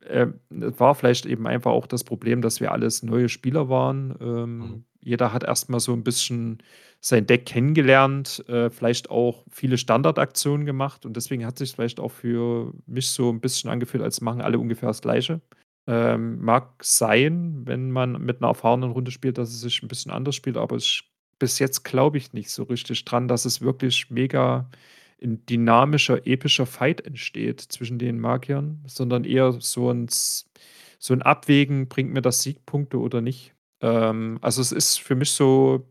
[0.07, 4.09] ähm, war vielleicht eben einfach auch das Problem, dass wir alles neue Spieler waren.
[4.09, 4.15] Mhm.
[4.21, 6.59] Ähm, jeder hat erst mal so 'n bisschen
[7.01, 12.11] sein Deck kennengelernt, äh, vielleicht auch viele Standardaktionen gemacht und deswegen hat sich's vielleicht auch
[12.11, 15.41] für mich so 'n bisschen angefühlt, als machen alle ungefähr das Gleiche.
[15.87, 20.11] Ähm, mag sein, wenn man mit 'ner erfahrenen Runde spielt, dass es sich 'n bisschen
[20.11, 21.03] anders spielt, aber ich
[21.39, 24.69] bis jetzt glaube ich nicht so richtig dran, dass es wirklich mega
[25.21, 30.45] 'n dynamischer, epischer Fight entsteht zwischen den Magiern, sondern eher so 'n s
[30.99, 33.53] so 'n Abwägen, bringt mir das Siegpunkte oder nicht.
[33.81, 35.87] Ähm, also, es ist für mich so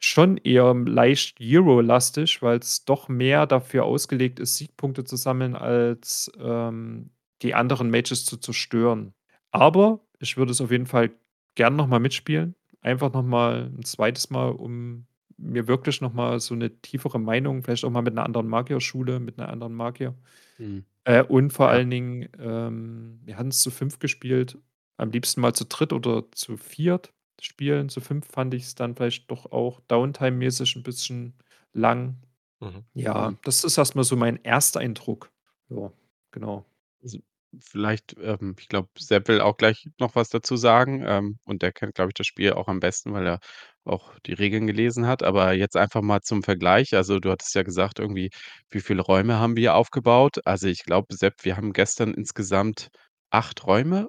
[0.00, 7.10] schon eher leicht Hero-lastig, weil's doch mehr dafür ausgelegt ist, Siegpunkte zu sammeln, als, ähm,
[7.42, 9.14] die anderen Mages zu zerstören.
[9.52, 11.10] Aber ich würde es auf jeden Fall
[11.56, 12.54] gern noch mal mitspielen.
[12.82, 14.30] Einfach noch mal 'n 2.
[14.30, 15.06] Mal, um
[15.38, 19.20] mir wirklich noch mal so 'ne tiefere Meinung vielleicht auch mal mit 'ner anderen Magierschule,
[19.20, 20.14] mit 'ner anderen Magier.
[20.58, 20.84] Mhm.
[21.04, 21.72] Äh, und vor Ja.
[21.72, 24.58] allen Dingen, ähm, wir hatten's zu 5 gespielt,
[24.98, 27.12] am liebsten mal zu dritt oder zu viert
[27.44, 27.88] spielen.
[27.88, 31.34] Zu 5 fand ich's dann vielleicht doch auch Downtime-mäßig 'n bisschen
[31.72, 32.16] lang.
[32.60, 32.84] Mhm.
[32.94, 35.32] Ja, das ist erst mal so mein Ersteindruck.
[35.70, 35.92] Ja,
[36.32, 36.66] genau.
[37.02, 37.18] Also,
[37.58, 41.72] vielleicht, ähm ich glaube, Sepp will auch gleich noch was dazu sagen, ähm, und der
[41.72, 43.38] kennt, glaube ich, das Spiel auch am besten, weil er
[43.84, 45.22] auch die Regeln gelesen hat.
[45.22, 46.94] Aber jetzt einfach mal zum Vergleich.
[46.94, 48.30] Also, du hattest ja gesagt irgendwie,
[48.70, 50.38] wie viele Räume haben wir aufgebaut?
[50.44, 52.88] Also, ich glaube, Sepp, wir haben gestern insgesamt
[53.30, 54.08] 8 Räume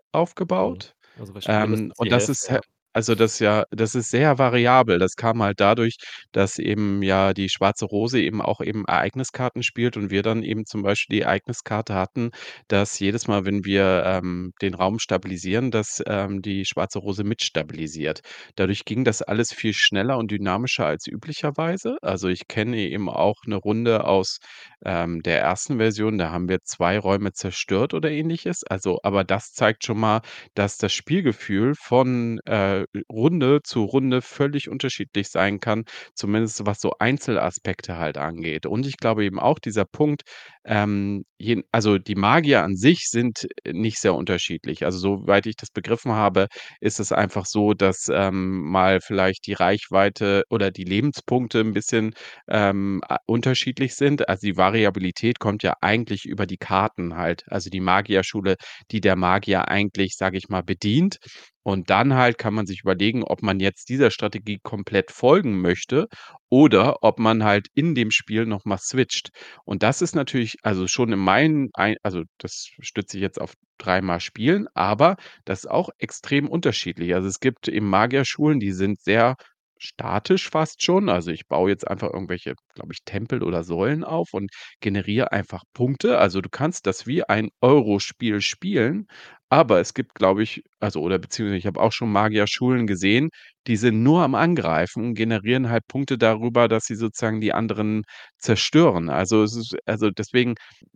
[0.59, 0.85] Mhm.
[0.91, 0.93] aufgebaut.
[1.15, 2.61] Also, Ähm, und das Hälfte, ist ja.
[2.93, 4.99] Also, das ja das ist sehr variabel.
[4.99, 5.97] Das kam halt dadurch,
[6.31, 10.65] dass eben ja die Schwarze Rose eben auch eben Ereigniskarten spielt und wir dann eben
[10.65, 12.31] zum Beispiel die Ereigniskarte hatten,
[12.67, 17.41] dass jedes Mal, wenn wir, ähm, den Raum stabilisieren, dass, ähm, die Schwarze Rose mit
[17.43, 18.21] stabilisiert.
[18.55, 21.97] Dadurch ging das alles viel schneller und dynamischer als üblicherweise.
[22.01, 24.39] Also, ich kenne eben auch 'ne Runde aus,
[24.85, 25.77] ähm, der 1.
[25.77, 28.63] Version, da haben wir 2 Räume zerstört oder Ähnliches.
[28.69, 30.21] Also aber das zeigt schon mal,
[30.55, 32.80] dass das Spielgefühl von, äh,
[33.11, 35.83] Runde zu Runde völlig unterschiedlich sein kann,
[36.15, 38.65] zumindest was so Einzelaspekte halt angeht.
[38.65, 40.23] Und ich glaube eben auch dieser Punkt,
[40.65, 44.85] ähm, jen also, die Magier an sich sind nicht sehr unterschiedlich.
[44.85, 46.47] Also, soweit ich das begriffen habe,
[46.79, 52.13] ist es einfach so, dass, ähm, mal vielleicht die Reichweite oder die Lebenspunkte 'n bisschen,
[52.47, 54.29] ähm, unterschiedlich sind.
[54.29, 57.43] Also, die Variabilität kommt ja eigentlich über die Karten halt.
[57.47, 58.55] Also, die Magierschule,
[58.91, 61.17] die der Magier eigentlich, sage ich mal, bedient.
[61.63, 66.07] Und dann halt kann man sich überlegen, ob man jetzt dieser Strategie komplett folgen möchte
[66.49, 69.29] oder ob man halt in dem Spiel noch mal switcht.
[69.65, 73.53] Und das ist natürlich also, schon in meinen ei also, das stütze ich jetzt auf
[73.77, 77.13] dreimal Spielen, aber das ist auch extrem unterschiedlich.
[77.15, 79.35] Also, es gibt eben Magierschulen, die sind sehr
[79.77, 81.09] statisch fast schon.
[81.09, 85.63] Also, ich baue jetzt einfach irgendwelche, glaube ich, Tempel oder Säulen auf und generiere einfach
[85.73, 86.17] Punkte.
[86.19, 89.07] Also, du kannst das wie ein Euro-Spiel spielen,
[89.51, 93.29] aber es gibt, glaube ich also, oder beziehungsweise ich habe auch schon Magierschulen gesehen,
[93.67, 98.03] die sind nur am Angreifen, generieren halt Punkte darüber, dass sie sozusagen die anderen
[98.39, 99.09] zerstören.
[99.09, 100.55] Also, es ist also, deswegen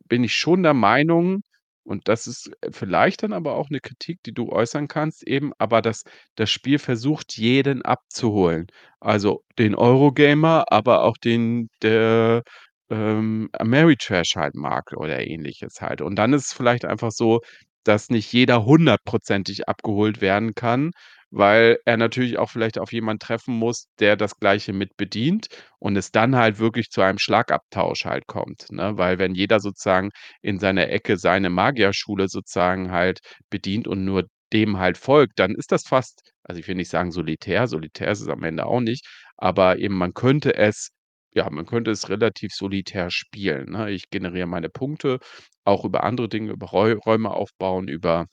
[0.10, 1.42] bin ich schon der Meinung
[1.86, 5.82] und das ist vielleicht dann aber auch 'ne Kritik, die du äußern kannst eben, aber
[5.84, 6.04] dass
[6.36, 8.68] das Spiel versucht, jeden abzuholen.
[9.02, 12.44] Also, den Euro-Gamer, aber auch den, der,
[12.92, 16.02] ähm, Ameritrash halt mag oder Ähnliches halt.
[16.02, 17.42] Und dann ist es vielleicht einfach so,
[17.86, 20.92] dass nicht jeder hundertprozentig abgeholt werden kann,
[21.32, 25.48] weil er natürlich auch vielleicht auf jemanden treffen muss, der das Gleiche mit bedient
[25.80, 28.98] und es dann halt wirklich zu einem Schlagabtausch halt kommt, ne?
[28.98, 30.10] Weil wenn jeder sozusagen
[30.42, 33.20] in seiner Ecke seine Magierschule sozusagen halt
[33.50, 37.12] bedient und nur dem halt folgt, dann ist das fast also, ich will nicht sagen
[37.12, 39.04] solitär, solitär ist es am Ende auch nicht,
[39.38, 40.92] aber eben man könnte es
[41.36, 43.92] ja, man könnte es relativ solitär spielen, ne?
[43.92, 45.20] Ich generiere meine Punkte,
[45.66, 48.26] auch über andere Dinge, über Räu Räume aufbauen, über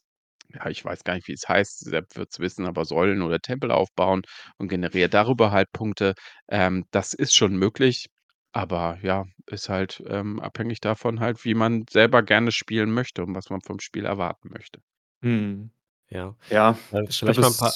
[0.54, 3.70] ja, ich weiß gar nicht, wie es heißt, Sepp wird's wissen, aber Säulen oder Tempel
[3.70, 4.22] aufbauen
[4.58, 6.14] und generiert darüber halt Punkte.
[6.48, 8.06] Ähm, das ist schon möglich,
[8.52, 13.34] aber ja, ist halt, ähm, abhängig davon halt, wie man selber gerne spielen möchte und
[13.34, 14.80] was man vom Spiel erwarten möchte.
[15.22, 15.70] Mhm.
[16.12, 16.34] Ja.
[16.50, 17.74] Ja, Äh, ich vielleicht mal 'n paar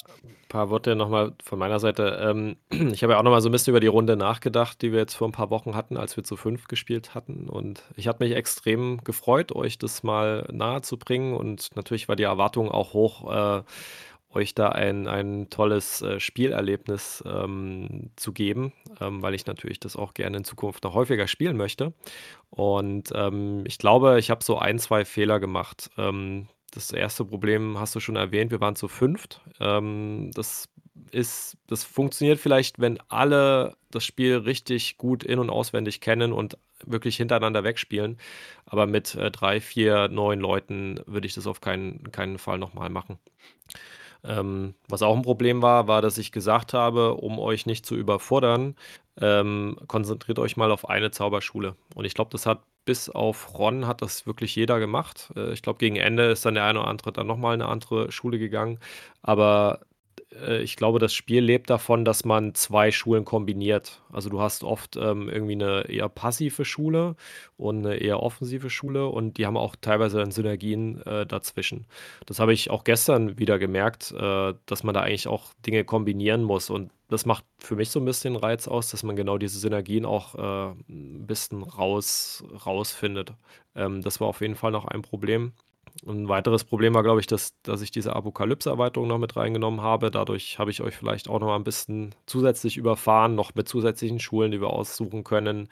[0.48, 2.18] paar Worte noch mal von meiner Seite.
[2.22, 2.56] Ähm,
[2.94, 5.00] ich habe ja auch noch mal so 'n bisschen über die Runde nachgedacht, die wir
[5.00, 7.48] jetzt vor 'n paar Wochen hatten, als wir zu 5 gespielt hatten.
[7.48, 11.34] Und ich hatte mich extrem gefreut, euch das mal nahezubringen.
[11.34, 13.62] Und natürlich war die Erwartung auch hoch, äh,
[14.30, 19.96] euch da ein ein tolles, äh, Spielerlebnis, ähm, zu geben, ähm, weil ich natürlich das
[19.96, 21.94] auch gerne in Zukunft noch häufiger spielen möchte.
[22.50, 25.90] Und, ähm, ich glaube, ich habe so ein, 2 Fehler gemacht.
[26.76, 29.40] Das erste Problem hast du schon erwähnt, wir waren zu 5.
[29.60, 30.68] Ähm, das
[31.10, 36.58] ist das funktioniert vielleicht, wenn alle das Spiel richtig gut in und auswendig kennen und
[36.84, 38.18] wirklich hintereinander wegspielen.
[38.66, 42.74] Aber mit, äh, 3, 4 neuen Leuten würde ich das auf keinen keinen Fall noch
[42.74, 43.18] mal machen.
[44.24, 47.96] Ähm, was auch 'n Problem war, war, dass ich gesagt habe, um euch nicht zu
[47.96, 48.76] überfordern,
[49.20, 51.76] ähm, konzentriert euch mal auf eine Zauberschule.
[51.94, 55.32] Und ich glaube, das hat bis auf Ron hat das wirklich jeder gemacht.
[55.36, 57.60] Äh, ich glaube, gegen Ende ist dann der eine oder andere dann noch mal in
[57.60, 58.78] 'ne andere Schule gegangen.
[59.22, 59.80] Aber,
[60.40, 64.02] äh, ich glaube, das Spiel lebt davon, dass man 2 Schulen kombiniert.
[64.12, 67.16] Also, du hast oft, ähm, irgendwie 'ne eher passive Schule
[67.56, 71.86] und 'ne eher offensive Schule und die haben auch teilweise dann Synergien, äh, dazwischen.
[72.26, 76.42] Das habe ich auch gestern wieder gemerkt, äh, dass man da eigentlich auch Dinge kombinieren
[76.42, 76.70] muss.
[76.70, 80.04] Und das macht für mich so 'n bisschen Reiz aus, dass man genau diese Synergien
[80.04, 83.32] auch, äh, 'n bisschen raus rausfindet.
[83.74, 85.52] Ähm, das war auf jeden Fall noch ein Problem.
[86.04, 89.80] Und 'n weiteres Problem war, glaube ich, dass dass ich diese Apokalypse-Erweiterung noch mit reingenommen
[89.80, 90.10] habe.
[90.10, 94.20] Dadurch habe ich euch vielleicht auch noch mal 'n bisschen zusätzlich überfahren, noch mit zusätzlichen
[94.20, 95.68] Schulen, die wir aussuchen können.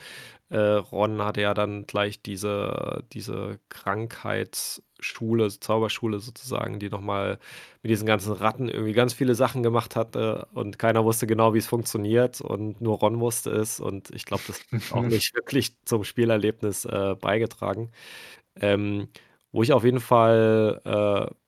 [0.51, 7.39] Äh, Ron hatte ja dann gleich diese diese Krankheitsschule, Zauberschule sozusagen, die noch mal
[7.83, 11.67] mit diesen ganzen Ratten irgendwie ganz viele Sachen gemacht hatte und keiner wusste genau, wie's
[11.67, 13.81] funktioniert und nur Ron wusste es.
[13.81, 17.91] Und ich glaube, das hat auch nicht wirklich zum Spielerlebnis, äh, beigetragen.
[18.61, 19.09] Ähm,
[19.55, 20.83] wo ich auf jeden Fall,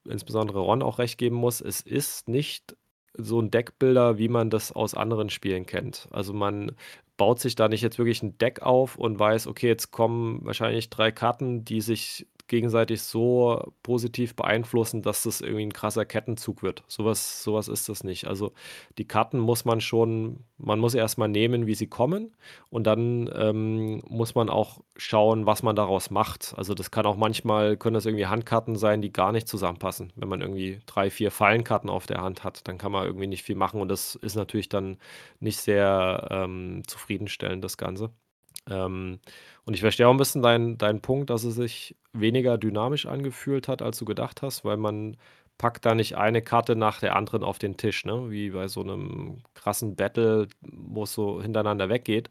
[0.07, 2.77] äh, insbesondere Ron auch recht geben muss, es ist nicht
[3.19, 6.09] so 'n Deckbuilder, wie man das aus anderen Spielen kennt.
[6.13, 6.73] Also, man
[7.19, 10.91] baut sich da nicht jetzt wirklich 'n Deck auf und weiß: „Okay, jetzt kommen wahrscheinlich
[10.91, 16.85] 3 Karten, die sich gegenseitig so positiv beeinflussen, dass das irgendwie 'n krasser Kettenzug wird.“
[16.89, 18.27] So was so was ist das nicht.
[18.27, 18.53] Also,
[18.99, 22.35] die Karten muss man schon man muss erst mal nehmen, wie sie kommen
[22.71, 26.55] und dann, ähm, muss man auch schauen, was man daraus macht.
[26.57, 30.13] Also, das kann auch manchmal können das irgendwie Handkarten sein, die gar nicht zusammenpassen.
[30.17, 33.43] Wenn man irgendwie 3, 4 Fallenkarten auf der Hand hat, dann kann man irgendwie nicht
[33.45, 34.99] viel machen und das ist natürlich dann
[35.41, 38.11] nicht sehr, ähm, zufriedenstellend, das Ganze.
[38.71, 39.21] Ähm,
[39.65, 43.69] und ich verstehe auch 'n bisschen deinen deinen Punkt, dass es sich weniger dynamisch angefühlt
[43.69, 45.17] hat, als du gedacht hast, weil man
[45.59, 48.83] packt da nicht eine Karte nach der anderen auf den Tisch, ne, wie bei so
[48.83, 52.29] 'nem krassen Battle, wo's so hintereinander weggeht.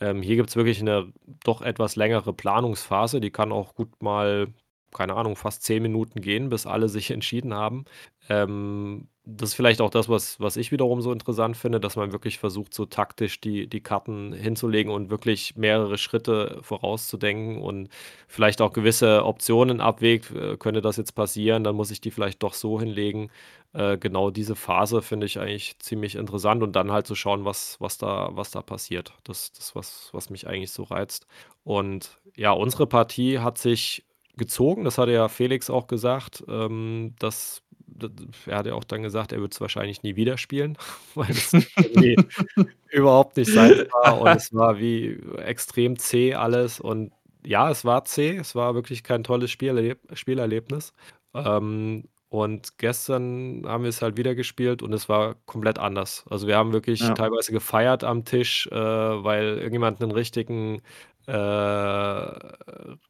[0.00, 1.12] Ähm, hier gibt's wirklich 'ne
[1.44, 4.48] doch etwas längere Planungsphase, die kann auch gut mal,
[4.92, 7.84] keine Ahnung, fast 10 Minuten gehen, bis alle sich entschieden haben.
[8.28, 12.10] Ähm, das ist vielleicht auch das, was was ich wiederum so interessant finde, dass man
[12.12, 17.88] wirklich versucht, so taktisch die die Karten hinzulegen und wirklich mehrere Schritte vorauszudenken und
[18.26, 20.30] vielleicht auch gewisse Optionen abwägt.
[20.32, 23.30] Äh, könnte das jetzt passieren, dann muss ich die vielleicht doch so hinlegen.
[23.74, 27.76] Äh, genau diese Phase finde ich eigentlich ziemlich interessant und dann halt zu schauen, was
[27.80, 29.14] was da was da passiert.
[29.24, 31.26] Das das, was was mich eigentlich so reizt.
[31.64, 34.04] Und ja, unsere Partie hat sich
[34.36, 34.84] gezogen.
[34.84, 39.02] Das hatte ja Felix auch gesagt, ähm, dass d d er hat ja auch dann
[39.02, 40.78] gesagt, er würde es wahrscheinlich nie wieder spielen,
[41.14, 41.56] weil es
[42.92, 46.80] überhaupt nicht seins war und es war wie extrem zäh alles.
[46.80, 47.12] Und
[47.46, 50.92] ja, es war zäh, es war wirklich kein tolles Spielerleb Spielerlebnis.
[51.34, 56.24] Ähm, und gestern haben wir's halt wieder gespielt und es war komplett anders.
[56.30, 57.14] Also, wir haben wirklich Ja.
[57.14, 60.82] teilweise gefeiert am Tisch, äh, weil irgendjemand 'nen richtigen,
[61.26, 61.32] äh,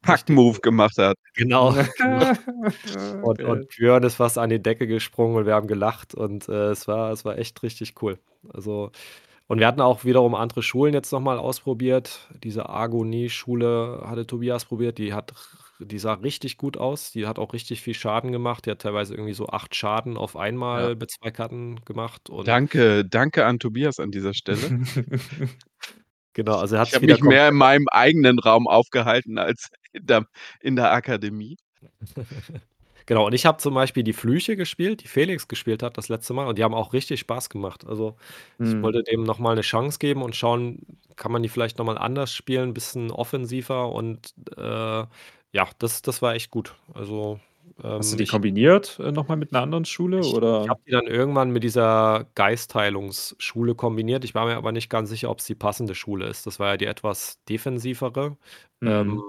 [0.05, 1.17] richtigen gemacht hat.
[1.35, 1.73] genau.
[3.21, 6.71] Und und Björn ist fast an die Decke gesprungen und wir haben gelacht und, äh,
[6.71, 8.19] es war es war echt richtig cool.
[8.53, 8.91] Also
[9.47, 12.29] und wir hatten auch wiederum andere Schulen jetzt noch mal ausprobiert.
[12.43, 15.33] Diese Argonie-Schule hatte Tobias probiert, die hat
[15.79, 17.11] die sah richtig gut aus.
[17.11, 18.65] Die hat auch richtig viel Schaden gemacht.
[18.65, 20.41] Die hat teilweise irgendwie so 8 Schaden auf Ja.
[20.41, 24.73] einmal mit 2 Karten gemacht Danke, danke an Tobias an dieser Stelle.
[26.35, 30.25] Genau, also er Ich habe mich mehr in meinem eigenen Raum aufgehalten als in der
[30.61, 31.57] in der Akademie.
[33.07, 36.33] Genau, und ich habe zum Beispiel die Flüche gespielt, die Felix gespielt hat das letzte
[36.33, 37.85] Mal und die haben auch richtig Spaß gemacht.
[37.85, 38.15] Also,
[38.63, 38.81] ich Mhm.
[38.81, 40.79] wollte dem noch mal 'ne Chance geben und schauen,
[41.17, 44.61] kann man die vielleicht noch mal anders spielen, bisschen offensiver und, äh,
[45.53, 46.75] ja, das das war echt gut.
[46.93, 47.39] Also,
[47.97, 50.69] Hast du Ähm, die ich kombiniert, äh, noch mal mit 'ner anderen Schule, ich ich
[50.69, 50.69] oder?
[50.69, 54.23] habe die dann irgendwann mit dieser Geistheilungsschule kombiniert.
[54.25, 56.47] Ich war mir aber nicht ganz sicher, ob's die passende Schule ist.
[56.47, 58.37] Das war ja die etwas defensivere.
[58.85, 59.23] Ähm, Mhm.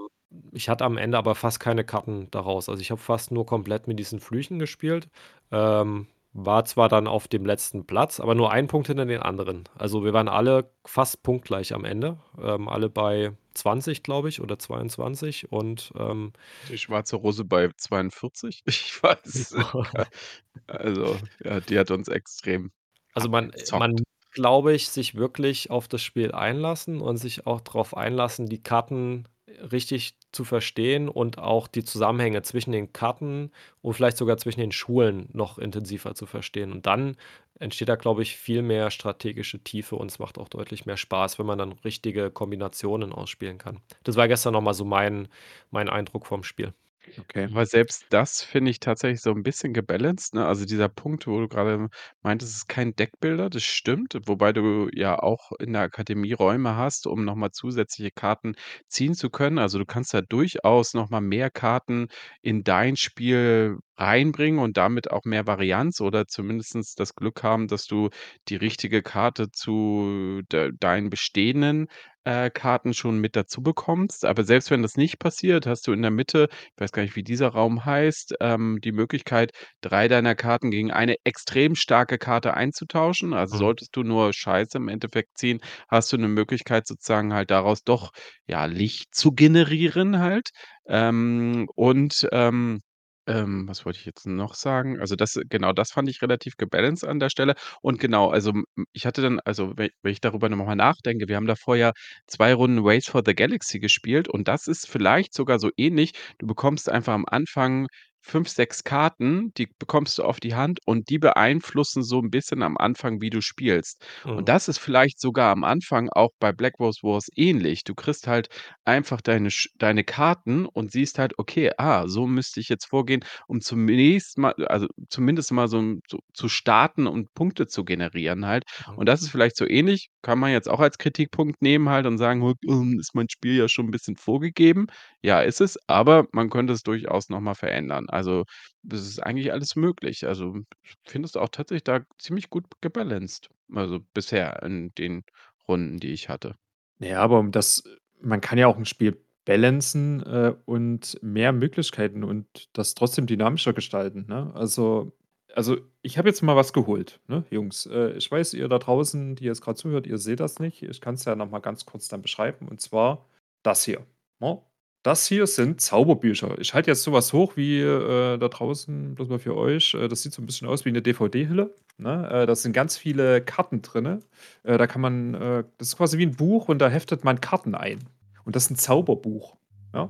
[0.53, 2.69] ich hatte am Ende aber fast keine Karten daraus.
[2.69, 5.09] Also, ich habe fast nur komplett mit diesen Flüchen gespielt.
[5.51, 9.63] Ähm, war zwar dann auf dem letzten Platz, aber nur 1 Punkt hinter den anderen.
[9.77, 14.59] Also, wir waren alle fast punktgleich am Ende, ähm, alle bei 20, glaube ich, oder
[14.59, 16.33] 22 und, ähm
[16.67, 18.63] Die Schwarze Rose bei 42?
[18.67, 19.55] Ich weiß
[20.67, 22.71] also, ja, die hat uns extrem
[23.13, 23.71] Also, man abgezockt.
[23.71, 23.95] man
[24.31, 29.27] glaube ich, sich wirklich auf das Spiel einlassen und sich auch drauf einlassen, die Karten
[29.71, 34.71] richtig zu verstehen und auch die Zusammenhänge zwischen den Karten und vielleicht sogar zwischen den
[34.71, 36.71] Schulen noch intensiver zu verstehen.
[36.71, 37.17] Und dann
[37.59, 41.39] entsteht da, glaube ich, viel mehr strategische Tiefe und es macht auch deutlich mehr Spaß,
[41.39, 43.79] wenn man dann richtige Kombinationen ausspielen kann.
[44.03, 45.29] Das war gestern noch mal so mein
[45.71, 46.73] mein Eindruck vom Spiel.
[47.17, 47.45] Okay.
[47.45, 50.45] Aber selbst das finde ich tatsächlich so 'n bisschen gebalanced, ne?
[50.45, 51.87] Also, dieser Punkt, wo du grade
[52.23, 56.75] meintest, es ist kein Deckbuilder, das stimmt, wobei du ja auch in der Akademie Räume
[56.75, 58.55] hast, um noch mal zusätzliche Karten
[58.87, 59.59] ziehen zu können.
[59.59, 62.07] Also, du kannst da durchaus noch mal mehr Karten
[62.41, 67.85] in dein Spiel reinbringen und damit auch mehr Varianz oder zumindest das Glück haben, dass
[67.85, 68.09] du
[68.49, 71.87] die richtige Karte zu de deinen bestehenden,
[72.25, 74.25] äh, Karten schon mit dazu bekommst.
[74.25, 77.15] Aber selbst wenn das nicht passiert, hast du in der Mitte ich weiß gar nicht,
[77.15, 82.53] wie dieser Raum heißt, ähm, die Möglichkeit, 3 deiner Karten gegen eine extrem starke Karte
[82.55, 83.33] einzutauschen.
[83.33, 83.59] Also, Mhm.
[83.59, 85.59] solltest du nur Scheiße im Endeffekt ziehen,
[85.89, 88.11] hast du 'ne Möglichkeit sozusagen halt daraus doch,
[88.47, 90.49] ja, Licht zu generieren halt.
[90.87, 92.81] Ähm, und, ähm
[93.27, 94.99] ähm, was wollte ich jetzt noch sagen?
[94.99, 97.55] Also, das genau, das fand ich relativ gebalanced an der Stelle.
[97.81, 98.53] Und genau, also,
[98.93, 101.91] ich hatte dann also, wenn ich darüber noch mal nachdenke, wir haben davor ja
[102.27, 106.13] 2 Runden Race for the Galaxy gespielt und das ist vielleicht sogar so ähnlich.
[106.37, 107.87] Du bekommst einfach am Anfang
[108.25, 112.63] 5, 6 Karten, die bekommst du auf die Hand und die beeinflussen so 'n bisschen
[112.63, 114.03] am Anfang, wie du spielst.
[114.33, 114.49] Und Mhm.
[114.49, 117.83] das ist vielleicht sogar am Anfang auch bei Black Rose Wars ähnlich.
[117.83, 118.49] Du kriegst halt
[118.83, 123.23] einfach deine Sch deine Karten und siehst halt: „Okay, ah, so müsste ich jetzt vorgehen,
[123.47, 126.01] um zunächst mal also, zumindest mal so 'n
[126.33, 128.97] zu starten und Punkte zu generieren halt.“ Mhm.
[128.97, 132.17] Und das ist vielleicht so ähnlich kann man jetzt auch als Kritikpunkt nehmen halt und
[132.17, 134.87] sagen: „Ähm, ist mein Spiel ja schon 'n bisschen vorgegeben.“
[135.21, 138.07] Ja, ist es, aber man könnte es durchaus noch mal verändern.
[138.15, 138.45] Also,
[138.83, 140.25] das ist eigentlich alles möglich.
[140.27, 145.23] Also, ich finde es auch tatsächlich da ziemlich gut gebalanced, also, bisher in den
[145.67, 146.55] Runden, die ich hatte.
[146.99, 147.83] Na ja, aber um das
[148.21, 153.73] man kann ja auch 'n Spiel balancen, äh, und mehr Möglichkeiten und das trotzdem dynamischer
[153.73, 154.51] gestalten, ne?
[154.55, 155.13] Also
[155.55, 157.85] also, ich habe jetzt mal was geholt, ne, Jungs.
[157.87, 160.83] Äh, ich weiß, ihr da draußen, die jetzt grad zuhört, ihr seht das nicht.
[160.83, 163.25] Ich kann's ja noch mal ganz kurz dann beschreiben und zwar
[163.63, 164.05] das hier,
[164.41, 164.61] ne?
[165.05, 166.57] Das hier sind Zauberbücher.
[166.57, 169.93] Ich halte jetzt so was hoch wie, äh, da draußen bloß mal für euch.
[169.93, 172.27] Äh, das sieht so 'n bisschen aus wie 'ne DVD-Hülle, ne?
[172.31, 174.25] Äh, da sind ganz viele Karten drinnen.
[174.63, 177.39] Äh, da kann man äh, das ist quasi wie 'n Buch und da heftet man
[177.39, 177.99] Karten ein.
[178.45, 179.55] Und das ist 'n Zauberbuch,
[179.93, 180.09] ja?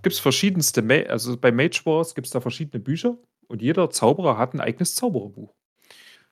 [0.00, 4.54] Gibt's verschiedenste Ma also, bei Mage Wars gibt's da verschiedene Bücher und jeder Zauberer hat
[4.54, 5.52] 'n eigenes Zaubererbuch.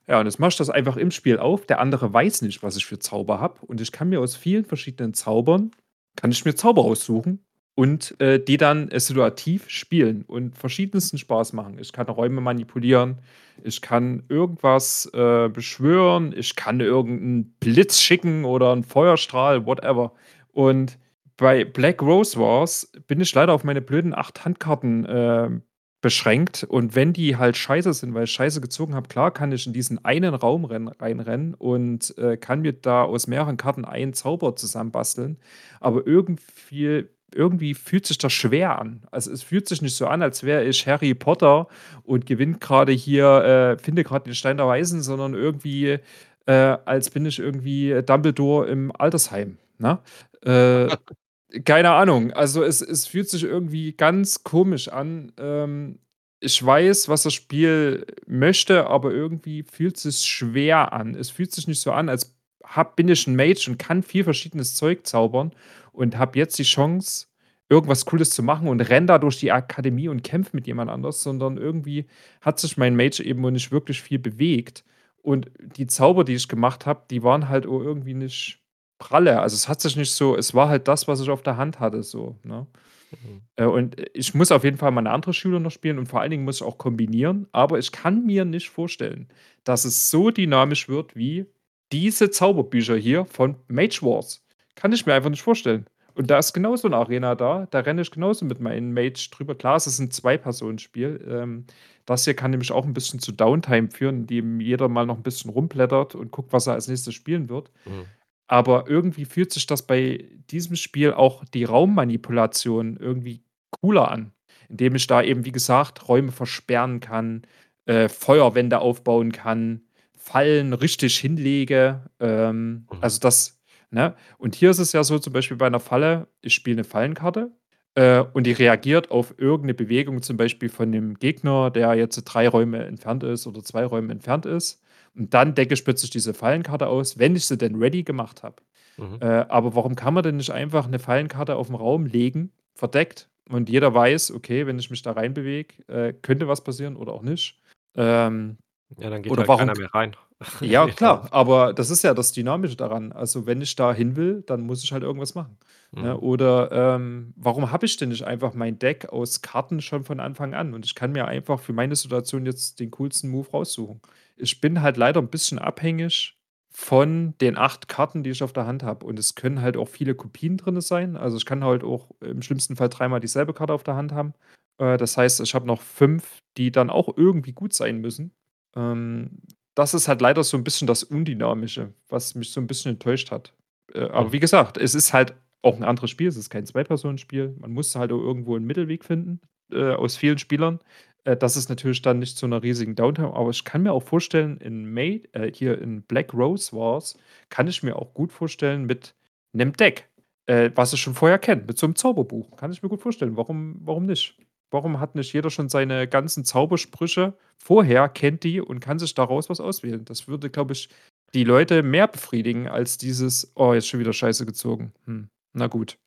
[0.08, 1.66] Ja, und jetzt mache ich das einfach im Spiel auf.
[1.66, 4.64] Der andere weiß nicht, was ich für Zauber habe und ich kann mir aus vielen
[4.66, 5.72] verschiedenen Zaubern
[6.16, 7.40] kann ich mir Zauber aussuchen
[7.78, 11.78] und, äh, die dann, äh, situativ spielen und verschiedensten Spaß machen.
[11.78, 13.18] Ich kann Räume manipulieren,
[13.62, 20.12] ich kann irgendwas, äh, beschwören, ich kann irgend 'n Blitz schicken oder 'n Feuerstrahl, whatever.
[20.52, 20.98] Und
[21.36, 25.62] bei Black Rose Wars bin ich leider auf meine blöden 8 Handkarten, ähm,
[26.00, 29.66] beschränkt und wenn die halt scheiße sind, weil ich Scheiße gezogen habe, klar kann ich
[29.66, 34.14] in diesen einen Raum rennen reinrennen und, äh, kann mir da aus mehreren Karten einen
[34.14, 35.38] Zauber zusammenbasteln,
[35.80, 39.02] aber irgendwie irgendwie fühlt sich das schwer an.
[39.10, 41.68] Also, es fühlt sich nicht so an, als wäre ich Harry Potter
[42.04, 45.98] und gewinne grade hier äh, finde grad den Stein der Weisen, sondern irgendwie,
[46.46, 46.52] äh,
[46.84, 49.98] als bin ich irgendwie Dumbledore im Altersheim, ne?
[50.44, 50.96] Äh,
[51.64, 52.32] keine Ahnung.
[52.32, 55.32] Also, es es fühlt sich irgendwie ganz komisch an.
[55.38, 55.98] Ähm,
[56.40, 61.14] ich weiß, was das Spiel möchte, aber irgendwie fühlt sich's schwer an.
[61.14, 64.24] Es fühlt sich nicht so an, als habe bin ich 'n Mage und kann viel
[64.24, 65.52] verschiedenes Zeug zaubern
[65.98, 67.26] und habe jetzt die Chance,
[67.70, 71.22] irgendwas Cooles zu machen und renne da durch die Akademie und kämpfe mit jemand anders,
[71.22, 72.06] sondern irgendwie
[72.40, 74.84] hat sich mein Mage eben nicht wirklich viel bewegt.
[75.22, 78.60] Und die Zauber, die ich gemacht habe, die waren halt auch irgendwie nicht
[78.98, 79.40] pralle.
[79.40, 81.80] Also, es hat sich nicht so es war halt das, was ich auf der Hand
[81.80, 82.66] hatte so, ne?
[83.12, 83.42] Mhm.
[83.56, 86.20] Äh, und ich muss auf jeden Fall mal 'ne andere Schüler noch spielen und vor
[86.22, 89.28] allen Dingen muss ich auch kombinieren, aber ich kann mir nicht vorstellen,
[89.64, 91.46] dass es so dynamisch wird wie
[91.92, 94.42] diese Zauberbücher hier von Mage Wars.
[94.78, 95.86] Kann ich mir einfach nicht vorstellen.
[96.14, 97.66] Und da ist genauso 'ne Arena da.
[97.70, 99.56] Da renne ich genauso mit meinen Mates drüber.
[99.56, 101.24] Klar, es ist 'n Zwei-Personen-Spiel.
[101.28, 101.64] Ähm,
[102.06, 105.22] das hier kann nämlich auch 'n bisschen zu Downtime führen, indem jeder mal noch 'n
[105.24, 107.72] bisschen rumblättert und guckt, was er als Nächstes spielen wird.
[107.86, 108.08] Mhm.
[108.48, 113.42] Aber irgendwie fühlt sich das bei diesem Spiel auch die Raummanipulation irgendwie
[113.82, 114.32] cooler an,
[114.70, 117.42] indem ich da eben, wie gesagt, Räume versperren kann,
[117.86, 119.82] äh, Feuerwände aufbauen kann,
[120.16, 122.10] Fallen richtig hinlege.
[122.20, 122.98] Ähm, Mhm.
[123.00, 123.57] also das
[123.90, 124.14] ne?
[124.38, 127.52] Und hier ist es ja so, zum Beispiel bei 'ner Falle, ich spiele 'ne Fallenkarte,
[127.94, 132.22] äh, und die reagiert auf irgend 'ne Bewegung, zum Beispiel von dem Gegner, der jetzt
[132.24, 134.82] 3 Räume entfernt ist oder 2 Räume entfernt ist.
[135.16, 138.56] Und dann decke ich plötzlich diese Fallenkarte aus, wenn ich sie denn ready gemacht habe.
[138.98, 139.20] Mhm.
[139.20, 143.68] Äh, aber warum kann man denn nicht einfach 'ne Fallenkarte auf'n Raum legen, verdeckt und
[143.70, 147.60] jeder weiß: „Okay, wenn ich mich da reinbewege, äh, könnte was passieren oder auch nicht.“
[147.96, 148.58] Ähm,
[148.96, 150.16] Ja, dann geht oder halt warum keiner mehr rein.
[150.60, 153.12] ja klar, aber das ist ja das Dynamische daran.
[153.12, 155.56] Also, wenn ich da hin will, dann muss ich halt irgendwas machen,
[155.98, 156.16] ne?
[156.16, 156.18] Mhm.
[156.18, 160.54] Oder, ähm, warum habe ich denn nicht einfach mein Deck aus Karten schon von Anfang
[160.54, 164.00] an und ich kann mir einfach für meine Situation jetzt den coolsten Move raussuchen.
[164.36, 166.36] Ich bin halt leider 'n bisschen abhängig
[166.70, 169.88] von den 8 Karten, die ich auf der Hand habe und es können halt auch
[169.88, 171.16] viele Kopien drinne sein.
[171.16, 174.34] Also, ich kann halt auch im schlimmsten Fall dreimal dieselbe Karte auf der Hand haben.
[174.78, 178.32] Äh, das heißt, ich habe noch 5, die dann auch irgendwie gut sein müssen.
[178.76, 179.40] Ähm,
[179.78, 183.30] das ist halt leider so 'n bisschen das Undynamische, was mich so 'n bisschen enttäuscht
[183.30, 183.54] hat.
[183.94, 186.28] Äh, aber wie gesagt, es ist halt auch 'n anderes Spiel.
[186.28, 187.56] Es ist kein Zwei-Personen-Spiel.
[187.60, 189.40] Man muss halt auch irgendwo 'n Mittelweg finden,
[189.72, 190.80] äh, aus vielen Spielern.
[191.24, 194.02] Äh, das ist natürlich dann nicht zu 'ner riesigen Downtime, aber ich kann mir auch
[194.04, 197.16] vorstellen, in May äh, hier in Black Rose Wars
[197.50, 199.14] kann ich mir auch gut vorstellen mit
[199.52, 200.08] 'nem Deck,
[200.46, 202.56] äh, was ich schon vorher kenne, mit so 'nem Zauberbuch.
[202.56, 203.36] Kann ich mir gut vorstellen.
[203.36, 204.36] Warum warum nicht?
[204.70, 209.48] Warum hat nicht jeder schon seine ganzen Zaubersprüche vorher, kennt die und kann sich daraus
[209.48, 210.04] was auswählen?
[210.04, 210.88] Das würde, glaube ich,
[211.34, 214.92] die Leute mehr befriedigen als dieses: „Oh, jetzt schon wieder Scheiße gezogen.
[215.06, 215.98] Hm, na gut.“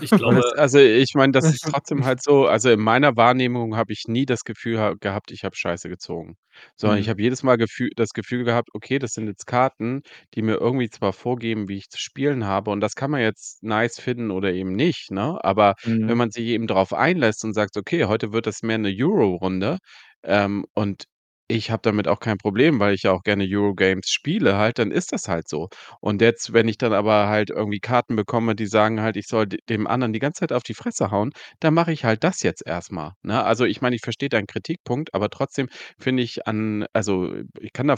[0.00, 3.76] Ich glaube das also, ich meine, das ist trotzdem halt so also, in meiner Wahrnehmung
[3.76, 6.36] habe ich nie das Gefühl ha gehabt, ich habe Scheiße gezogen,
[6.76, 7.10] sondern ich Mhm.
[7.10, 10.02] habe jedes Mal Gefühl das Gefühl gehabt: „Okay, das sind jetzt Karten,
[10.34, 13.62] die mir irgendwie zwar vorgeben, wie ich zu spielen habe“ und das kann man jetzt
[13.64, 15.38] nice finden oder eben nicht, ne?
[15.44, 15.74] Aber
[16.06, 16.18] wenn Mhm.
[16.18, 19.78] man sich eben drauf einlässt und sagt: „Okay, heute wird das mehr 'ne Euro-Runde“,
[20.22, 21.04] ähm, und
[21.48, 24.90] ich habe damit auch kein Problem, weil ich ja auch gerne Euro-Games spiele halt, dann
[24.90, 25.68] ist das halt so.
[26.00, 29.46] Und jetzt, wenn ich dann aber halt irgendwie Karten bekomme, die sagen halt, ich soll
[29.46, 32.62] dem anderen die ganze Zeit auf die Fresse hauen, dann mache ich halt das jetzt
[32.66, 33.42] erst mal, ne?
[33.44, 35.68] Also, ich meine, ich verstehe deinen Kritikpunkt, aber trotzdem
[35.98, 37.96] finde ich an also, ich kann da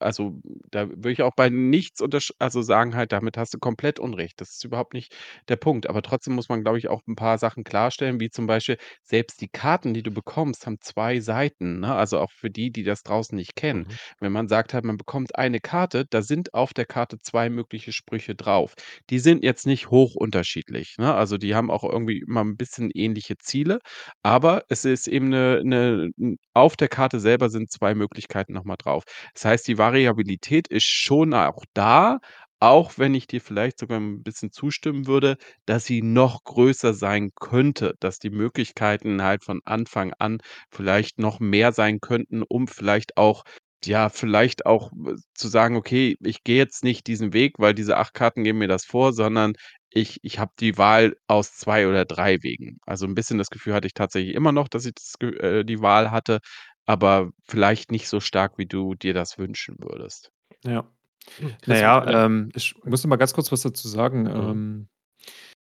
[0.00, 0.40] also,
[0.70, 2.00] da würde ich auch bei nichts
[2.40, 4.40] also, sagen halt, damit hast du komplett Unrecht.
[4.40, 5.14] Das ist überhaupt nicht
[5.48, 5.88] der Punkt.
[5.88, 9.40] Aber trotzdem muss man, glaube ich, auch 'n paar Sachen klarstellen, wie zum Beispiel, selbst
[9.40, 11.94] die Karten, die du bekommst, haben 2 Seiten, ne?
[11.94, 13.86] Also, auch für die, die das draußen nicht kennen.
[13.88, 13.98] Mhm.
[14.20, 17.92] Wenn man sagt halt, man bekommt eine Karte, da sind auf der Karte 2 mögliche
[17.92, 18.74] Sprüche drauf.
[19.10, 21.14] Die sind jetzt nicht hoch unterschiedlich, ne?
[21.14, 23.80] Also, die haben auch irgendwie immer 'n bisschen ähnliche Ziele,
[24.24, 28.64] aber es ist eben 'ne 'ne 'n auf der Karte selber sind 2 Möglichkeiten noch
[28.64, 29.04] mal drauf.
[29.34, 32.18] Das heißt, die Variabilität ist schon auch da,
[32.60, 35.36] auch wenn ich dir vielleicht sogar 'n bisschen zustimmen würde,
[35.66, 40.38] dass sie noch größer sein könnte, dass die Möglichkeiten halt von Anfang an
[40.70, 43.44] vielleicht noch mehr sein könnten, um vielleicht auch
[43.84, 47.96] ja, vielleicht auch, äh, zu sagen: „Okay, ich gehe jetzt nicht diesen Weg, weil diese
[47.96, 49.52] 8 Karten geben mir das vor, sondern
[49.90, 53.74] ich ich habe die Wahl aus 2 oder 3 Wegen.“ Also, 'n bisschen das Gefühl
[53.74, 56.40] hatte ich tatsächlich immer noch, dass ich das äh, die Wahl hatte,
[56.86, 60.30] aber vielleicht nicht so stark, wie du dir das wünschen würdest.
[60.64, 60.90] Ja.
[61.36, 64.22] Hm, Na Christian, vielleicht ja, ähm, ich muss noch mal ganz kurz was dazu sagen.
[64.22, 64.28] Mhm.
[64.30, 64.88] Ähm,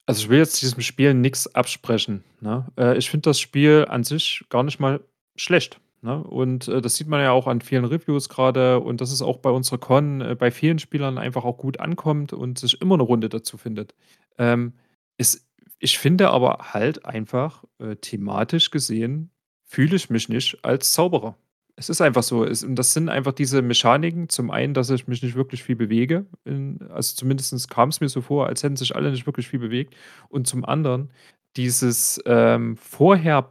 [0.07, 2.67] also, ich will jetzt diesem Spiel nix absprechen, ne?
[2.79, 5.01] Äh, ich finde das Spiel an sich gar nicht mal
[5.37, 6.23] schlecht, ne?
[6.25, 9.39] Und, äh, das sieht man ja auch an vielen Reviews grade und dass es auch
[9.39, 13.03] bei unserer Con, äh, bei vielen Spielern einfach auch gut ankommt und sich immer 'ne
[13.05, 13.95] Runde dazu findet.
[14.39, 14.75] Ähm,
[15.19, 15.47] es
[15.81, 19.31] ich finde aber halt einfach, äh, thematisch gesehen
[19.67, 21.37] fühle ich mich nicht als Zauberer.
[21.79, 22.45] Es ist einfach so.
[22.45, 24.29] Es und das sind einfach diese Mechaniken.
[24.29, 28.21] Zum einen, dass ich mich nicht wirklich viel bewege, in also, zumindest kam's mir so
[28.21, 29.95] vor, als hätten sich alle nicht wirklich viel bewegt.
[30.29, 31.11] Und zum anderen
[31.57, 33.43] dieses, ähm, vorher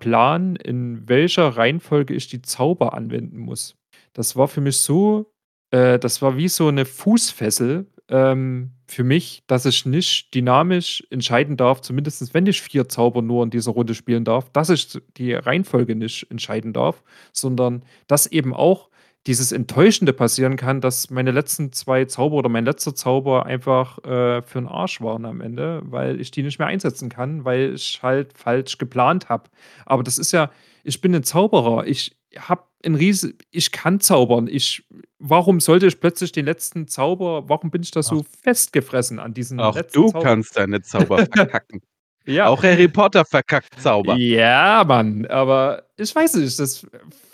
[0.57, 3.75] in welcher Reihenfolge ich die Zauber anwenden muss.
[4.13, 5.31] Das war für mich so
[5.71, 11.57] äh, das war wie so 'ne Fußfessel, ähm, für mich, dass ich nicht dynamisch entscheiden
[11.57, 15.33] darf, zumindest wenn ich 4 Zauber nur in dieser Runde spielen darf, dass ich die
[15.33, 18.89] Reihenfolge nicht entscheiden darf, sondern dass eben auch
[19.27, 24.41] dieses Enttäuschende passieren kann, dass meine letzten 2 Zauber oder mein letzter Zauber einfach, äh,
[24.43, 27.99] für 'n Arsch waren am Ende, weil ich die nicht mehr einsetzen kann, weil ich
[28.03, 29.49] halt falsch geplant habe.
[29.85, 30.49] Aber das ist ja
[30.85, 31.85] ich bin 'nen Zauberer.
[31.87, 34.47] Ich habe 'n riese ich kann zaubern.
[34.47, 34.85] Ich
[35.19, 38.03] warum sollte ich plötzlich den letzten Zauber warum bin ich da Ach.
[38.03, 40.23] so festgefressen an diesem Auch letzten du Zauber?
[40.23, 41.81] kannst deine Zauber verkacken.
[42.25, 42.47] Ja.
[42.47, 44.17] Auch Harry Potter verkackt Zauber.
[44.17, 46.85] Ja, Mann, aber ich weiß nicht, das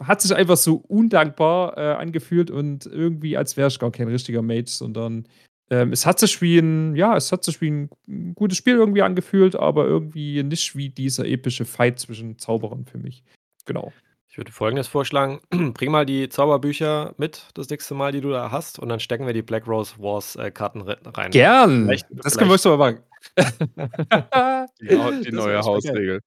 [0.04, 4.42] hat sich einfach so undankbar, äh, angefühlt und irgendwie, als wäre ich gar kein richtiger
[4.44, 5.28] Mage, sondern,
[5.72, 8.76] ähm, es hat sich wie 'n ja, es hat sich wie 'n 'n gutes Spiel
[8.76, 13.24] irgendwie angefühlt, aber irgendwie nicht wie dieser epische Fight zwischen Zauberern für mich.
[13.66, 13.94] Genau.
[14.34, 15.42] Ich würde Folgendes vorschlagen:
[15.76, 19.28] Bring mal die Zauberbücher mit das nächste Mal, die du da hast, und dann stecken
[19.28, 21.30] wir die Black Rose Wars, äh, Karten re rein.
[21.30, 22.98] Gern, Vielleicht das können wir vielleicht so machen.
[24.82, 25.60] Die die neue.
[25.62, 26.20] Hausregel.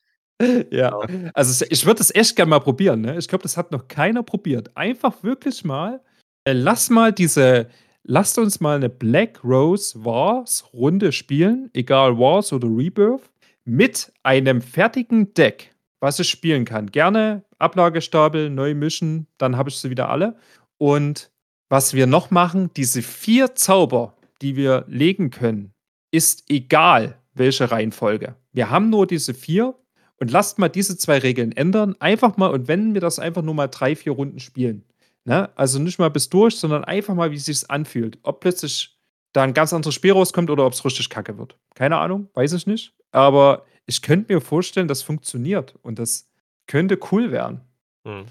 [0.70, 1.30] Ja, Genau.
[1.34, 3.18] also, ich würde das echt gern mal probieren, ne?
[3.18, 4.70] Ich glaube, das hat noch keiner probiert.
[4.76, 6.00] Einfach wirklich mal
[6.44, 7.68] äh, lass mal diese
[8.04, 13.28] lasst uns mal 'ne Black Rose Wars Runde spielen, egal Wars oder Rebirth,
[13.64, 15.72] mit einem fertigen Deck,
[16.06, 16.86] was ich spielen kann.
[16.92, 20.36] Gerne Ablagestapel neu mischen, dann habe ich sie wieder alle.
[20.78, 21.30] Und
[21.68, 25.72] was wir noch machen, diese 4 Zauber, die wir legen können,
[26.12, 28.36] ist egal, welche Reihenfolge.
[28.52, 29.74] Wir haben nur diese 4
[30.18, 31.96] und lasst mal diese 2 Regeln ändern.
[31.98, 34.84] Einfach mal und wenn wir das einfach nur mal 3, 4 Runden spielen,
[35.24, 35.50] ne?
[35.56, 38.18] Also, nicht mal bis durch, sondern einfach mal, wie sich's anfühlt.
[38.22, 38.96] Ob plötzlich
[39.32, 41.56] da 'n ganz anderes Spiel rauskommt oder ob's richtig kacke wird.
[41.74, 42.94] Keine Ahnung, weiß ich nicht.
[43.12, 46.28] Aber ich könnte mir vorstellen, das funktioniert und das
[46.66, 47.62] könnte cool werden.
[48.04, 48.26] Mhm.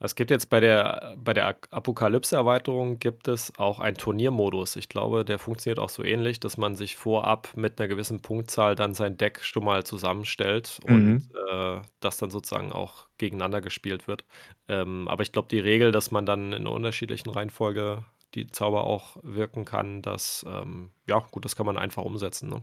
[0.00, 4.76] Es gibt jetzt bei der bei der Apokalypse-Erweiterung gibt es auch einen Turniermodus.
[4.76, 8.74] Ich glaube, der funktioniert auch so ähnlich, dass man sich vorab mit 'ner gewissen Punktzahl
[8.74, 11.32] dann sein Deck schon mal zusammenstellt und, Mhm.
[11.50, 14.24] äh, das dann sozusagen auch gegeneinander gespielt wird.
[14.68, 18.04] Ähm, aber ich glaube, die Regel, dass man dann in unterschiedlichen Reihenfolge
[18.34, 22.62] die Zauber auch wirken kann, das, ähm ja, gut, das kann man einfach umsetzen, ne?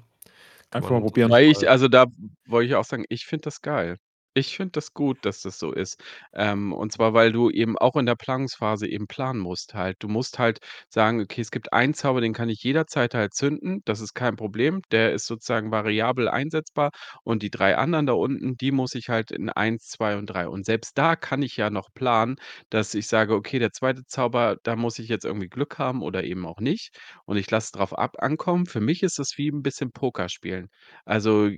[0.72, 1.32] Einfach mal probieren.
[1.32, 2.05] Weil ich mal also, da
[2.47, 3.97] wollte ich auch sagen, ich finde das geil.
[4.39, 6.01] Ich finde das gut, dass das so ist.
[6.33, 9.97] Ähm, und zwar, weil du eben auch in der Planungsphase eben planen musst halt.
[9.99, 13.81] Du musst halt sagen: „Okay, es gibt einen Zauber, den kann ich jederzeit halt zünden.
[13.85, 14.81] Das ist kein Problem.
[14.91, 16.91] Der ist sozusagen variabel einsetzbar.
[17.23, 20.47] Und die 3 anderen da unten, die muss ich halt in 1, 2 und 3“
[20.47, 22.37] und selbst da kann ich ja noch planen,
[22.69, 24.03] dass ich sage: „Okay, der 2.
[24.07, 27.65] Zauber, da muss ich jetzt irgendwie Glück haben oder eben auch nicht und ich lasse
[27.65, 30.69] es drauf ab ankommen.“ Für mich ist das wie 'n bisschen Poker spielen.
[31.05, 31.49] Also,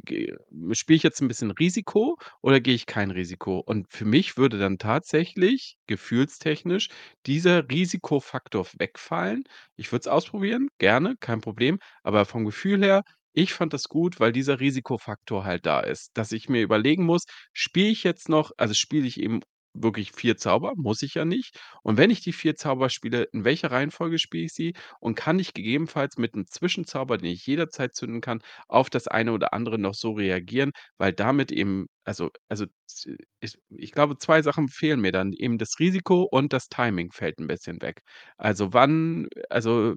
[0.72, 3.60] spiele ich jetzt 'n bisschen Risiko oder gehe ich kein Risiko?
[3.60, 6.90] Und für mich würde dann tatsächlich gefühlstechnisch
[7.26, 9.44] dieser Risikofaktor wegfallen.
[9.76, 11.80] Ich würde es ausprobieren, gerne, kein Problem.
[12.04, 13.04] Aber vom Gefühl her,
[13.34, 17.24] ich fand das gut, weil dieser Risikofaktor halt da ist, dass ich mir überlegen muss:
[17.54, 19.42] „Spiele ich jetzt noch also, spiele ich eben
[19.74, 21.60] wirklich 4 Zauber, muss ich ja nicht.
[21.84, 24.74] Und wenn ich die 4 Zauber spiele, in welcher Reihenfolge spiele ich sie?
[25.00, 29.34] Und kann ich gegebenenfalls mit 'nem Zwischenzauber, den ich jederzeit zünden kann, auf das eine
[29.34, 32.66] oder andere noch so reagieren?“ Weil damit eben also also,
[33.42, 37.40] ich ich glaube, 2 Sachen fehlen mir dann, eben das Risiko und das Timing fällt
[37.40, 38.02] 'n bisschen weg.
[38.38, 39.96] Also, wann also,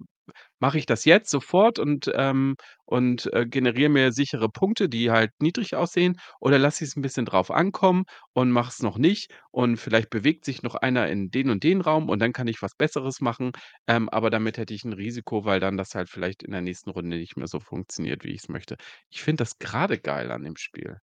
[0.60, 2.56] mache ich das jetzt sofort und, ähm
[2.86, 7.24] und, äh, generiere mir sichere Punkte, die halt niedrig aussehen oder lasse ich's 'n bisschen
[7.26, 8.04] drauf ankommen
[8.34, 11.80] und mache es noch nicht und vielleicht bewegt sich noch einer in den und den
[11.80, 13.52] Raum und dann kann ich was Besseres machen.
[13.88, 16.90] Ähm, aber damit hätte ich 'n Risiko, weil dann das halt vielleicht in der nächsten
[16.90, 18.76] Runde nicht mehr so funktioniert, wie ich's möchte.
[19.10, 20.98] Ich finde das grade geil an dem Spiel.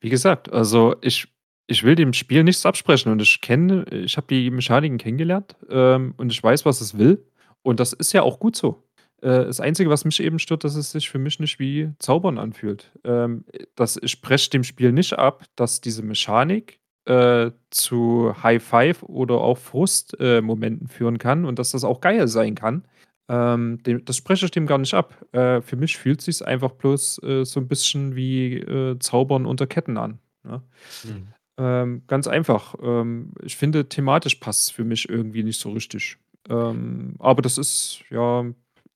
[0.00, 1.28] Wie gesagt, also, ich
[1.68, 6.14] ich will dem Spiel nichts absprechen und ich kenne ich habe die Mechaniken kennengelernt, ähm,
[6.18, 7.24] und ich weiß, was es will.
[7.62, 8.82] Und das ist ja auch gut so.
[9.22, 12.38] Äh, das Einzige, was mich eben stört, dass es sich für mich nicht wie Zaubern
[12.38, 12.90] anfühlt.
[13.04, 13.44] Ähm,
[13.76, 19.36] das ich spreche dem Spiel nicht ab, dass diese Mechanik, äh, zu High Five oder
[19.40, 20.40] auch Frust äh,
[20.88, 22.84] führen kann und dass das auch geil sein kann.
[23.28, 25.24] Ähm, dem das spreche ich dem gar nicht ab.
[25.32, 29.66] Äh, für mich fühlt sich's einfach bloß, äh, so 'n bisschen wie, äh, Zaubern unter
[29.66, 30.62] Ketten an, ne?
[31.04, 31.28] Mhm.
[31.58, 32.74] Ähm, ganz einfach.
[32.82, 36.18] Ähm, ich finde, thematisch passt's für mich irgendwie nicht so richtig.
[36.48, 38.44] Ähm, aber das ist ja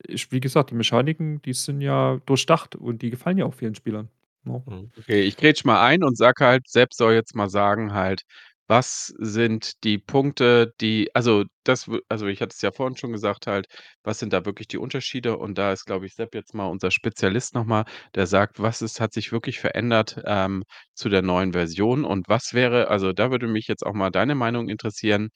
[0.09, 3.75] ich wie gesagt, die Mechaniken, die sind ja durchdacht und die gefallen ja auch vielen
[3.75, 4.09] Spielern,
[4.45, 4.63] ne?
[4.67, 4.93] Mhm.
[4.99, 8.23] Okay, ich grätsche mal ein und sage halt, Sepp soll jetzt mal sagen halt,
[8.69, 13.47] was sind die Punkte, die also, das also, ich hatte es ja vorhin schon gesagt
[13.47, 13.67] halt,
[14.03, 15.37] was sind da wirklich die Unterschiede?
[15.39, 17.85] Und da ist, glaube ich, Sepp jetzt mal unser Spezialist noch mal,
[18.17, 22.05] der sagt, was ist hat sich wirklich verändert, ähm, zu der neuen Version?
[22.05, 25.29] Und was wäre also, da würde mich jetzt auch mal deine Meinung interessieren.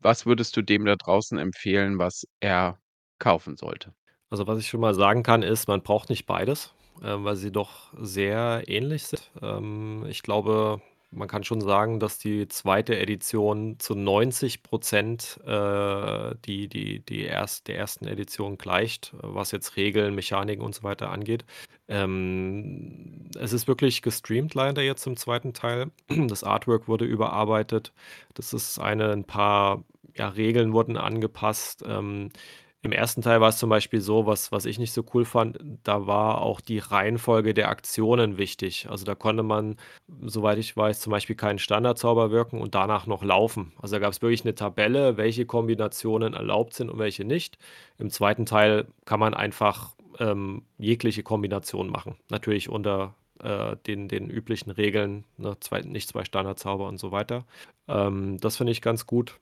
[0.00, 2.78] Was würdest du dem da draußen empfehlen, was er
[3.18, 3.94] kaufen sollte?
[4.30, 6.72] Also, was ich schon mal sagen kann, ist, man braucht nicht beides,
[7.02, 9.30] ähm, weil sie doch sehr ähnlich sind.
[9.42, 10.80] Ähm, ich glaube,
[11.12, 12.94] man kann schon sagen, dass die 2.
[13.00, 18.08] Edition zu 90 %, äh, die die die erst der 1.
[18.08, 21.44] Edition gleicht, was jetzt Regeln, Mechaniken und so weiter angeht.
[21.88, 25.52] Ähm, es ist wirklich gestreamt leider jetzt im 2.
[25.52, 25.90] Teil.
[26.28, 27.92] Das Artwork wurde überarbeitet.
[28.34, 29.84] Das ist eine 'n paar,
[30.16, 31.82] ja, Regeln wurden angepasst.
[31.86, 32.30] Ähm,
[32.82, 33.22] im 1.
[33.22, 36.40] Teil war es zum Beispiel so, was was ich nicht so cool fand, da war
[36.42, 38.86] auch die Reihenfolge der Aktionen wichtig.
[38.90, 39.76] Also, da konnte man,
[40.22, 43.72] soweit ich weiß, zum Beispiel keinen Standardzauber wirken und danach noch laufen.
[43.80, 47.58] Also, da gab's wirklich 'ne Tabelle, welche Kombinationen erlaubt sind und welche nicht.
[47.98, 48.46] Im 2.
[48.46, 52.16] Teil kann man einfach, ähm, jegliche Kombination machen.
[52.30, 57.44] Natürlich unter, äh, den den üblichen Regeln, ne, zwei nicht 2 Standardzauber und so weiter.
[57.88, 59.38] Ähm, das finde ich ganz gut.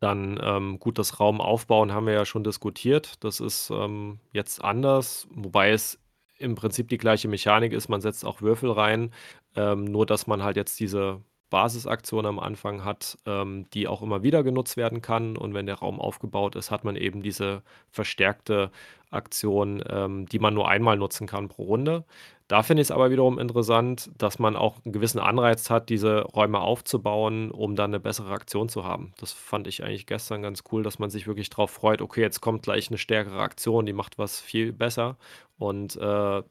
[0.00, 3.22] Dann, ähm, gut, das Raum aufbauen haben wir ja schon diskutiert.
[3.22, 5.98] Das ist, ähm, jetzt anders, wobei es
[6.38, 7.88] im Prinzip die gleiche Mechanik ist.
[7.88, 9.12] Man setzt auch Würfel rein,
[9.56, 14.22] ähm, nur dass man halt jetzt diese Basisaktion am Anfang hat, ähm, die auch immer
[14.22, 15.36] wieder genutzt werden kann.
[15.36, 18.70] Und wenn der Raum aufgebaut ist, hat man eben diese verstärkte
[19.10, 22.04] Aktion, ähm, die man nur einmal nutzen kann pro Runde.
[22.50, 26.58] Da finde ich's aber wiederum interessant, dass man auch 'n gewissen Anreiz hat, diese Räume
[26.58, 29.12] aufzubauen, um dann 'ne bessere Aktion zu haben.
[29.20, 32.40] Das fand ich eigentlich gestern ganz cool, dass man sich wirklich drauf freut: „Okay, jetzt
[32.40, 35.16] kommt gleich 'ne stärkere Aktion, die macht was viel besser.“
[35.58, 36.42] Und, äh,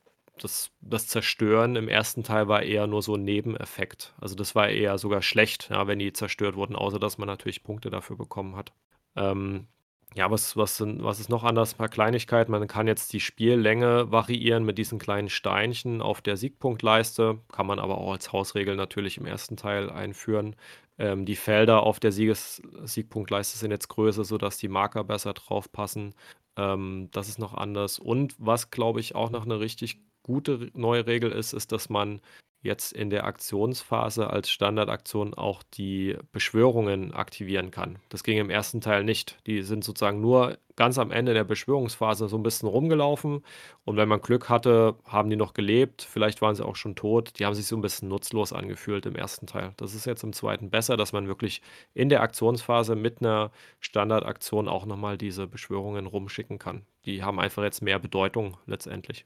[0.42, 2.24] das das Zerstören im 1.
[2.24, 4.14] Teil war eher nur so 'n Nebeneffekt.
[4.22, 7.62] Also, das war eher sogar schlecht, ja, wenn die zerstört wurden, außer dass man natürlich
[7.62, 8.72] Punkte dafür bekommen hat.
[9.18, 9.68] Ähm,
[10.16, 11.76] ja, was was was ist noch anders?
[11.76, 12.52] Paar Kleinigkeiten.
[12.52, 17.80] Man kann jetzt die Spiellänge variieren mit diesen kleinen Steinchen auf der Siegpunktleiste, kann man
[17.80, 19.56] aber auch als Hausregel natürlich im 1.
[19.56, 20.56] Teil einführen.
[20.98, 25.72] Ähm, die Felder auf der Sieges Siegpunktleiste sind jetzt größer, sodass die Marker besser drauf
[25.72, 26.16] passen.
[26.58, 28.00] Ähm, das ist noch anders.
[28.00, 32.20] Und was, glaube ich, auch noch 'ne richtig gute neue Regel ist, ist, dass man
[32.62, 38.00] jetzt in der Aktionsphase als Standardaktion auch die Beschwörungen aktivieren kann.
[38.10, 38.82] Das ging im 1.
[38.82, 39.38] Teil nicht.
[39.48, 43.44] Die sind sozusagen nur ganz am Ende der Beschwörungsphase so 'n bisschen rumgelaufen
[43.86, 47.38] und wenn man Glück hatte, haben die noch gelebt, vielleicht waren sie auch schon tot.
[47.40, 49.46] Die haben sich so 'n bisschen nutzlos angefühlt im 1.
[49.46, 49.74] Teil.
[49.78, 50.70] Das ist jetzt im 2.
[50.70, 51.62] besser, dass man wirklich
[51.94, 56.86] in der Aktionsphase mit 'ner Standardaktion auch noch mal diese Beschwörungen rumschicken kann.
[57.06, 59.26] Die haben einfach jetzt mehr Bedeutung letztendlich.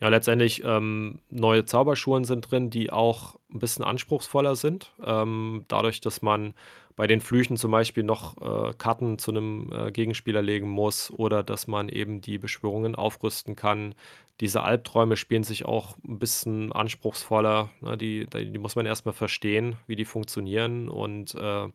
[0.00, 4.92] Ja, letztendlich, ähm, neue Zauberschulen sind drin, die auch 'n bisschen anspruchsvoller sind.
[5.02, 6.52] Ähm, dadurch, dass man
[6.96, 11.42] bei den Flüchen zum Beispiel noch, äh, Karten zu 'nem, äh, Gegenspieler legen muss oder
[11.42, 13.94] dass man eben die Beschwörungen aufrüsten kann.
[14.40, 17.96] Diese Albträume spielen sich auch 'n bisschen anspruchsvoller, ne?
[17.96, 21.68] Die die muss man erst mal verstehen, wie die funktionieren und, äh,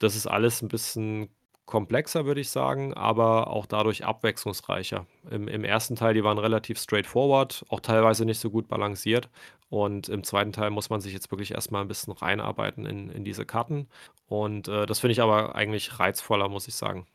[0.00, 1.28] das ist alles 'n bisschen
[1.72, 5.06] komplexer, würde ich sagen, aber auch dadurch abwechslungsreicher.
[5.30, 5.96] Im im 1.
[5.96, 9.30] Teil, die waren relativ straightforward, auch teilweise nicht so gut balanciert.
[9.70, 10.52] Und im 2.
[10.52, 13.88] Teil muss man sich jetzt wirklich erst mal 'n bisschen reinarbeiten in in diese Karten.
[14.28, 17.06] Und, äh, das finde ich aber eigentlich reizvoller, muss ich sagen.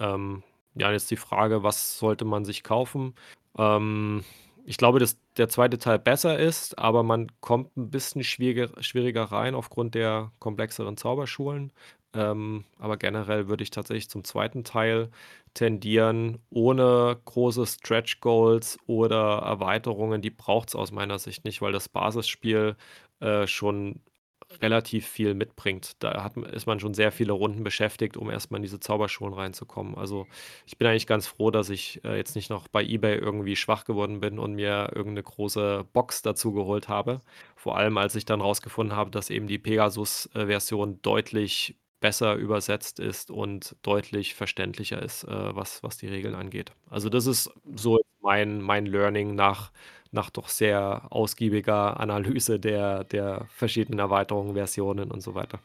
[0.00, 0.42] Ähm,
[0.76, 3.14] ja, jetzt die Frage: „Was sollte man sich kaufen?“
[3.58, 4.24] Ähm,
[4.66, 5.78] ich glaube, dass der 2.
[5.78, 11.72] Teil besser ist, aber man kommt 'n bisschen schwieriger schwieriger rein aufgrund der komplexeren Zauberschulen.
[12.14, 14.64] Ähm, aber generell würde ich tatsächlich zum 2.
[14.64, 15.10] Teil
[15.54, 20.20] tendieren, ohne große Stretch Goals oder Erweiterungen.
[20.22, 22.76] Die braucht's aus meiner Sicht nicht, weil das Basisspiel,
[23.20, 24.00] äh, schon
[24.60, 25.92] relativ viel mitbringt.
[26.00, 29.32] Da hat ist man schon sehr viele Runden beschäftigt, um erst mal in diese Zauberschulen
[29.34, 29.94] reinzukommen.
[29.96, 30.26] Also,
[30.66, 33.84] ich bin eigentlich ganz froh, dass ich, äh, jetzt nicht noch bei eBay irgendwie schwach
[33.84, 37.20] geworden bin und mir irgend 'ne große Box dazu geholt habe.
[37.54, 40.48] Vor allem, als ich dann rausgefunden habe, dass eben die Pegasus, äh,
[41.02, 46.72] deutlich besser übersetzt ist und deutlich verständlicher ist, äh, was was die Regeln angeht.
[46.90, 49.72] Also, das ist so mein mein Learning nach
[50.12, 55.60] nach doch sehr ausgiebiger Analyse der der verschiedenen Erweiterungen, Versionen und so weiter.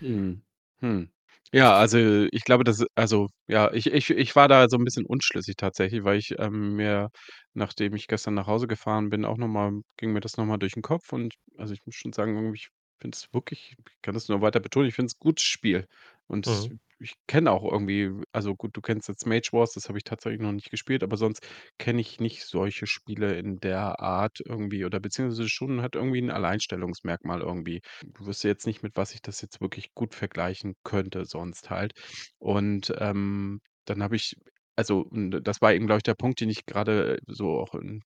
[0.00, 0.42] Mhm.
[0.80, 1.10] Hm.
[1.52, 1.98] Ja, also,
[2.32, 6.04] ich glaube, das also, ja, ich ich ich war da so 'n bisschen unschlüssig tatsächlich,
[6.04, 7.10] weil ich, ähm, mir,
[7.54, 10.58] nachdem ich gestern nach Hause gefahren bin, auch noch mal ging mir das noch mal
[10.58, 12.68] durch 'n Kopf und also, ich muss schon sagen, irgendwie, ich
[13.00, 15.86] finde es wirklich ich kann das nur weiter betonen, ich finde es gutes Spiel.
[16.26, 16.74] Und Mhm.
[17.00, 20.40] ich kenne auch irgendwie also, gut, du kennst jetzt Mage Wars, das habe ich tatsächlich
[20.40, 21.46] noch nicht gespielt, aber sonst
[21.78, 26.30] kenne ich nicht solche Spiele in der Art irgendwie oder beziehungsweise schon hat irgendwie 'n
[26.30, 27.80] Alleinstellungsmerkmal irgendwie.
[28.18, 31.92] Ich wüsste jetzt nicht, mit was ich das jetzt wirklich gut vergleichen könnte sonst halt.
[32.38, 34.34] Und, ähm, dann habe ich
[34.76, 38.02] also, das war eben, glaube ich, der Punkt, den ich grade so auch in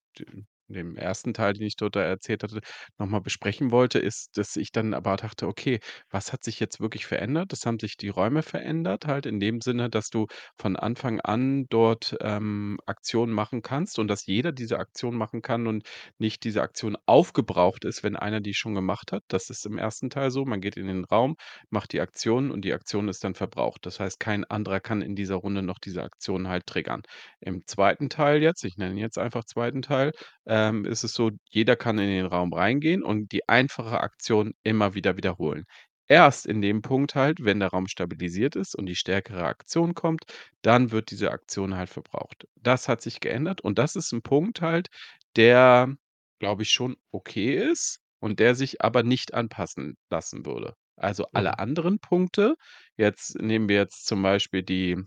[0.73, 1.33] dem 1.
[1.33, 2.59] Teil, den ich dort da erzählt hatte,
[2.97, 6.79] noch mal besprechen wollte, ist, dass ich dann aber dachte: „Okay, was hat sich jetzt
[6.79, 10.75] wirklich verändert?“ Es haben sich die Räume verändert halt in dem Sinne, dass du von
[10.75, 15.87] Anfang an dort, ähm, Aktionen machen kannst und dass jeder diese Aktion machen kann und
[16.17, 19.23] nicht diese Aktion aufgebraucht ist, wenn einer die schon gemacht hat.
[19.27, 20.09] Das ist im 1.
[20.09, 20.45] Teil so.
[20.45, 21.35] Man geht in den Raum,
[21.69, 23.85] macht die Aktion und die Aktion ist dann verbraucht.
[23.85, 27.01] Das heißt, kein anderer kann in dieser Runde noch diese Aktion halt triggern.
[27.41, 28.09] Im 2.
[28.09, 29.81] Teil jetzt, ich nenne jetzt einfach 2.
[29.81, 30.11] Teil,
[30.49, 34.95] ähm, ist es so, jeder kann in den Raum reingehen und die einfache Aktion immer
[34.95, 35.65] wieder wiederholen.
[36.07, 40.23] erst in dem Punkt halt, wenn der Raum stabilisiert ist und die stärkere Aktion kommt,
[40.63, 42.47] dann wird diese Aktion halt verbraucht.
[42.55, 44.87] Das hat sich geändert und das ist 'n Punkt halt,
[45.35, 45.95] der,
[46.39, 50.73] glaube ich, schon okay ist und der sich aber nicht anpassen lassen würde.
[50.97, 51.55] Also, alle Mhm.
[51.59, 52.55] anderen Punkte
[52.97, 54.97] jetzt nehmen wir jetzt zum Beispiel die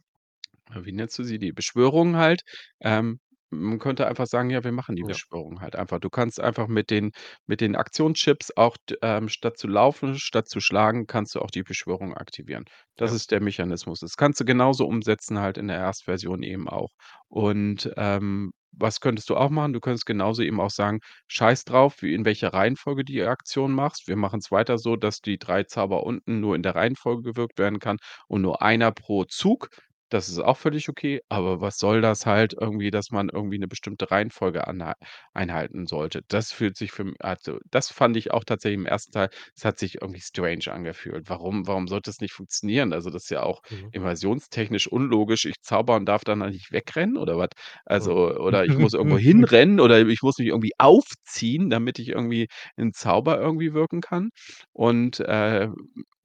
[0.71, 2.43] äh, wie nennst du sie, die Beschwörungen halt.
[2.81, 3.21] Ähm,
[3.53, 5.05] man könnte einfach sagen: „Ja, wir machen die Ja.
[5.05, 7.13] Beschwörung halt einfach.“ Du kannst einfach mit den
[7.47, 11.51] mit den Aktionschips auch d ähm, statt zu laufen, statt zu schlagen, kannst du auch
[11.51, 12.65] die Beschwörung aktivieren.
[12.97, 13.15] Das Ja.
[13.15, 14.01] ist der Mechanismus.
[14.01, 16.91] Das kannst du genauso umsetzen halt in der Erstversion eben auch.
[17.29, 19.75] Und, ähm, was könntest du auch machen?
[19.75, 24.09] Du könntest genauso eben auch sagen: „Scheiß drauf, wie in welcher Reihenfolge die Aktion machst.
[24.09, 27.81] Wir machen's weiter so, dass die 3 Zauber unten nur in der Reihenfolge gewirkt werden
[27.81, 27.99] kann
[28.29, 29.69] und nur einer pro Zug.“
[30.13, 33.67] Das ist auch völlig okay, aber was soll das halt irgendwie, dass man irgendwie 'ne
[33.67, 34.93] bestimmte Reihenfolge anhal
[35.33, 36.21] einhalten sollte?
[36.29, 39.11] Das fühlt sich für m also, das fand ich auch tatsächlich im 1.
[39.13, 41.31] Teil es hat sich irgendwie strange angefühlt.
[41.31, 42.93] Warum warum sollte das nicht funktionieren?
[42.93, 43.93] Also, das ist ja auch Mhm.
[43.93, 45.47] inversionstechnisch unlogisch.
[45.47, 47.49] Ich zauber und darf dann da nicht wegrennen oder was?
[47.97, 48.13] Mhm.
[48.27, 52.49] Also oder ich muss irgendwo hinrennen oder ich muss mich irgendwie aufziehen, damit ich irgendwie
[52.77, 54.29] 'n Zauber irgendwie wirken kann.
[54.75, 55.69] Und, äh,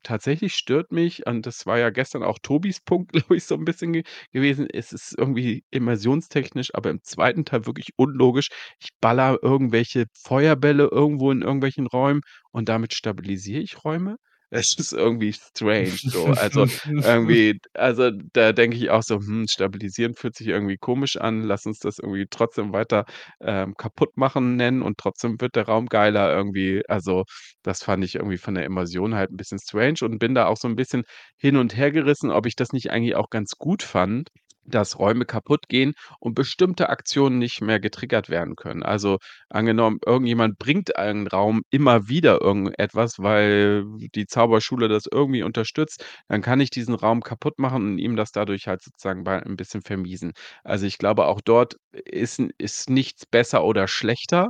[0.08, 3.66] tatsächlich stört mich und das war ja gestern auch Tobis Punkt, glaube ich, so 'n
[3.66, 4.04] bisschen ge
[4.34, 4.68] gewesen.
[4.72, 7.46] Es ist irgendwie immersionstechnisch, aber im 2.
[7.46, 8.50] Teil wirklich unlogisch.
[8.80, 14.18] Ich ballere irgendwelche Feuerbälle irgendwo in irgendwelchen Räumen und damit stabilisiere ich Räume.
[14.70, 16.32] Es ist irgendwie strange so.
[16.32, 16.66] Also,
[17.02, 21.44] irgendwie also, da denke ich auch so: „Hm, stabilisieren fühlt sich irgendwie komisch an.
[21.44, 23.06] Lass uns das irgendwie trotzdem weiter,
[23.42, 27.26] ähm, Kaputtmachen nennen und trotzdem wird der Raum geiler irgendwie.“ Also,
[27.62, 30.58] das fand ich irgendwie von der Immersion halt 'n bisschen strange und bin da auch
[30.58, 31.04] so 'n bisschen
[31.38, 34.30] hin und hergerissen, ob ich das nicht eigentlich auch ganz gut fand,
[34.68, 38.84] dass Räume kaputtgehen und bestimmte Aktionen nicht mehr getriggert werden können.
[38.84, 39.18] Also,
[39.50, 46.42] angenommen, irgendjemand bringt einen Raum immer wieder irgendetwas, weil die Zauberschule das irgendwie unterstützt, dann
[46.42, 49.82] kann ich diesen Raum kaputt machen und ihm das dadurch halt sozusagen bei 'n bisschen
[49.82, 50.34] vermiesen.
[50.64, 54.50] Also, ich glaube, auch dort ist ist nichts besser oder schlechter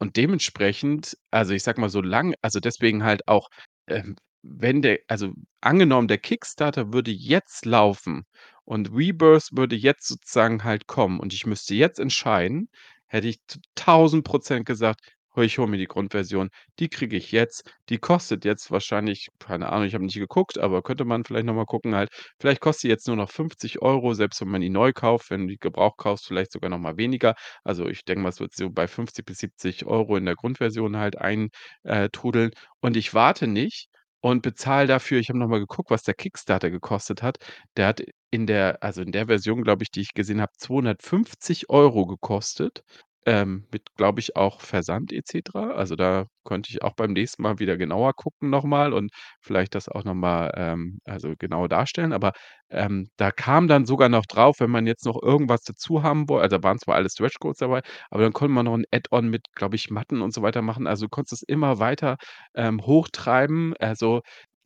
[0.00, 3.48] und dementsprechend also, ich sage mal, solang also, deswegen halt auch,
[3.88, 8.24] ähm, wenn der also, angenommen, der Kickstarter würde jetzt laufen
[8.68, 12.68] und Rebirth würde jetzt sozusagen halt kommen und ich müsste jetzt entscheiden,
[13.06, 15.00] hätte ich zu 1.000 % gesagt:
[15.36, 16.50] „Oh, ich hole mir die Grundversion.
[16.78, 17.70] Die kriege ich jetzt.
[17.88, 21.54] Die kostet jetzt wahrscheinlich“ keine Ahnung, ich habe nicht geguckt, aber könnte man vielleicht noch
[21.54, 22.10] mal gucken halt.
[22.40, 25.30] Vielleicht kostet die jetzt nur noch 50 €, selbst wenn man die neu kauft.
[25.30, 27.34] Wenn du die gebraucht kaufst, vielleicht sogar noch mal weniger.
[27.64, 30.96] Also, ich denke mal, es wird so bei 50 bis 70 € in der Grundversion
[30.98, 31.48] halt ein
[31.84, 32.50] äh, trudeln
[32.80, 33.88] und ich warte nicht
[34.20, 37.38] und bezahle dafür ich habe noch mal geguckt, was der Kickstarter gekostet hat.
[37.76, 41.70] Der hat in der also, in der Version, glaube ich, die ich gesehen habe, 250
[41.70, 42.82] € gekostet,
[43.28, 45.72] ähm, mit, glaube ich, auch Versand et cetera.
[45.72, 49.10] Also, da könnte ich auch beim nächsten Mal wieder genauer gucken noch mal und
[49.40, 52.12] vielleicht das auch noch mal, ähm, also, genau darstellen.
[52.14, 52.32] Aber,
[52.70, 56.42] ähm, da kam dann sogar noch drauf, wenn man jetzt noch irgendwas dazu haben woll
[56.42, 59.28] also, da waren zwar alle Stretch Goals dabei, aber dann konnte man noch 'n Add-on
[59.30, 60.86] mit, glaube ich, Matten und so weiter machen.
[60.86, 62.16] Also, du konntest es immer weiter,
[62.54, 63.74] ähm, hochtreiben.
[63.80, 64.22] Also,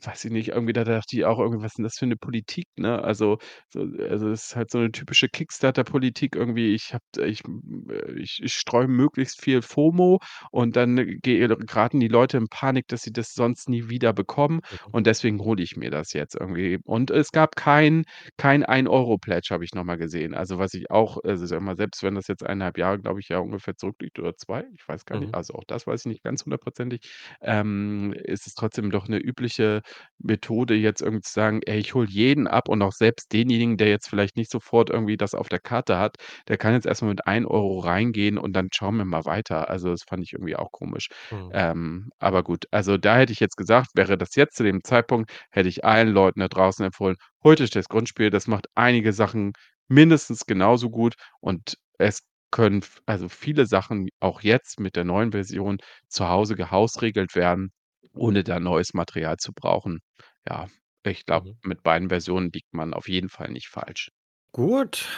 [0.07, 2.17] weiß ich nicht, irgendwie da dachte ich auch irgendwie: „Was ist 'n das für 'ne
[2.17, 3.03] Politik“, ne?
[3.03, 3.39] Also
[3.71, 6.75] so also, das ist halt so 'ne typische Kickstarter-Politik irgendwie.
[6.75, 7.43] Ich habe ich
[7.91, 12.89] äh, ich ich streue möglichst viel FOMO und dann ge geraten die Leute in Panik,
[12.89, 14.93] dass sie das sonst nie wieder bekommen Mhm.
[14.93, 16.79] und deswegen hole ich mir das jetzt irgendwie.
[16.85, 18.05] Und es gab kein
[18.37, 20.35] kein Ein-Euro-Pledge, habe ich noch mal gesehen.
[20.35, 23.21] Also, was ich auch also, sage mal, selbst wenn das jetzt 1 1/2 Jahre, glaube
[23.21, 25.23] ich, ja ungefähr zurückliegt oder 2, ich weiß gar nicht.
[25.25, 25.35] Mhm.
[25.35, 27.01] Also, auch das weiß ich nicht ganz hundertprozentig,
[27.41, 29.83] ähm, ist es trotzdem doch 'ne übliche
[30.19, 33.89] Methode, jetzt irgendwie zu sagen: „Ey, ich hole jeden ab“ und auch selbst denjenigen, der
[33.89, 36.17] jetzt vielleicht nicht sofort irgendwie das auf der Karte hat,
[36.49, 39.69] der kann jetzt erst mal mit 1 € reingehen und dann schauen wir mal weiter.
[39.71, 41.09] Also, das fand ich irgendwie auch komisch.
[41.31, 41.53] Mhm.
[41.53, 45.31] Ähm, aber gut, also, da hätte ich jetzt gesagt, wäre das jetzt zu dem Zeitpunkt,
[45.51, 49.53] hätte ich allen Leuten da draußen empfohlen: „Holt euch das Grundspiel, das macht einige Sachen
[49.89, 55.79] mindestens genauso gut und es können also, viele Sachen auch jetzt mit der neuen Version
[56.09, 57.73] zu Hause gehausregelt werden,
[58.15, 60.01] ohne da neues Material zu brauchen.“
[60.49, 60.69] Ja,
[61.05, 61.63] ich glaube, Mhm.
[61.65, 64.11] mit beiden Versionen liegt man auf jeden Fall nicht falsch.
[64.55, 65.09] Gut,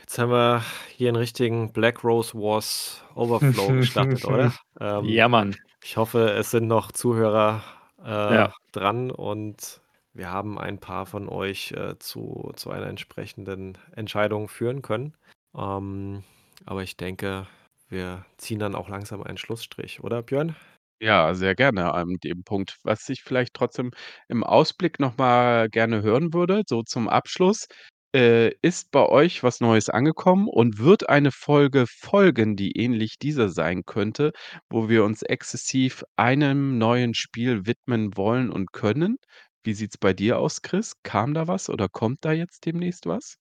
[0.00, 4.56] jetzt haben wir hier 'n richtigen Black Rose Wars Overflow gestartet, oder?
[4.80, 5.56] Ähm, Ja, Mann.
[5.84, 7.62] ich hoffe, es sind noch Zuhörer,
[8.02, 8.52] äh, Ja.
[8.72, 9.82] dran und
[10.14, 15.16] wir haben ein paar von euch, äh, zu zu einer entsprechenden Entscheidung führen können.
[15.56, 16.24] Ähm,
[16.66, 17.46] aber ich denke,
[17.88, 20.56] wir ziehen dann auch langsam einen Schlussstrich, oder Björn?
[21.02, 22.76] Ja, sehr gerne an dem Punkt.
[22.84, 23.90] Was ich vielleicht trotzdem
[24.28, 27.66] im Ausblick noch mal gerne hören würde, so zum Abschluss
[28.14, 33.48] Äh, ist bei euch was Neues angekommen und wird eine Folge folgen, die ähnlich dieser
[33.48, 34.32] sein könnte,
[34.68, 39.16] wo wir uns exzessiv einem neuen Spiel widmen wollen und können?
[39.64, 40.92] Wie sieht's bei dir aus, Chris?
[41.04, 43.36] Kam da was oder kommt da jetzt demnächst was?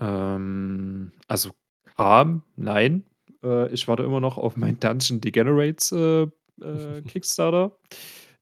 [0.00, 1.50] Ähm, also
[1.96, 3.04] kam, nein.
[3.42, 6.26] Äh, ich warte immer noch auf meinen Dungeon Degenerates, äh,
[6.62, 7.72] äh, Kickstarter.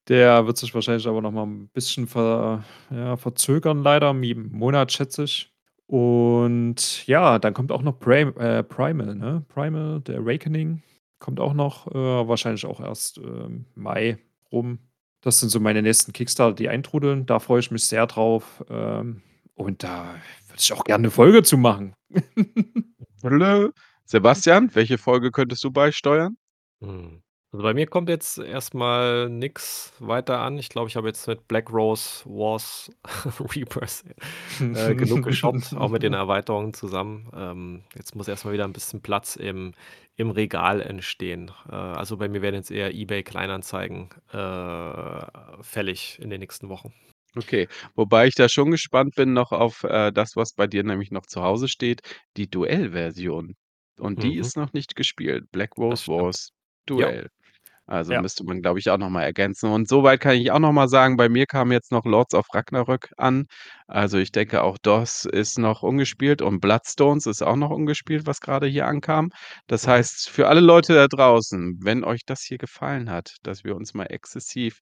[0.09, 4.93] Der wird sich wahrscheinlich aber noch mal 'n bisschen ver ja, verzögern leider, jeden Monat,
[4.93, 5.53] schätze ich.
[5.87, 9.45] Und ja, dann kommt auch noch Pram äh, Primal, ne?
[9.49, 10.83] Primal, The Awakening
[11.21, 14.19] kommt auch noch, äh, wahrscheinlich auch erst, ähm, Mai
[14.53, 14.79] rum.
[15.23, 17.27] Das sind so meine nächsten Kickstarter, die eintrudeln.
[17.27, 18.65] Da freue ich mich sehr drauf.
[18.71, 19.23] Ähm,
[19.55, 20.15] und da
[20.49, 21.95] würde ich auch gerne 'ne Folge zu machen.
[24.07, 26.37] Sebastian, welche Folge könntest du beisteuern?
[26.81, 27.24] Mhm.
[27.55, 30.59] Also, bei mir kommt jetzt erst mal nix weiter an.
[30.59, 32.91] Ich glaube, ich habe jetzt mit Black Rose Wars
[33.55, 34.03] Rebirth,
[34.73, 37.31] äh, genug geshoppt, auch mit den Erweiterungen zusammen.
[37.33, 39.71] Ähm, jetzt muss erst mal wieder 'n bisschen Platz im
[40.17, 41.53] im Regal entstehen.
[41.71, 45.27] Äh, also, bei mir werden jetzt eher eBay Kleinanzeigen, äh,
[45.63, 46.93] fällig in den nächsten Wochen.
[47.37, 51.11] Okay, wobei ich da schon gespannt bin noch auf, äh, das, was bei dir nämlich
[51.11, 52.01] noch zu Hause steht,
[52.37, 53.55] die Duell-Version.
[53.99, 54.41] Und die Mhm.
[54.41, 55.51] ist noch nicht gespielt.
[55.51, 56.07] Black Rose.
[56.09, 56.51] Wars
[56.91, 57.15] Ja.
[57.87, 58.19] Also, Ja.
[58.19, 59.71] müsste man, glaube ich, auch noch mal ergänzen.
[59.71, 62.35] Und so weit kann ich auch noch mal sagen, bei mir kam jetzt noch Lords
[62.35, 63.47] of Ragnarök an.
[63.87, 68.41] Also, ich denke, auch das ist noch ungespielt und Bloodstones ist auch noch ungespielt, was
[68.41, 69.31] grade hier ankam.
[69.67, 69.91] Das Mhm.
[69.91, 73.93] heißt, für alle Leute da draußen, wenn euch das hier gefallen hat, dass wir uns
[73.95, 74.79] mal exzessiv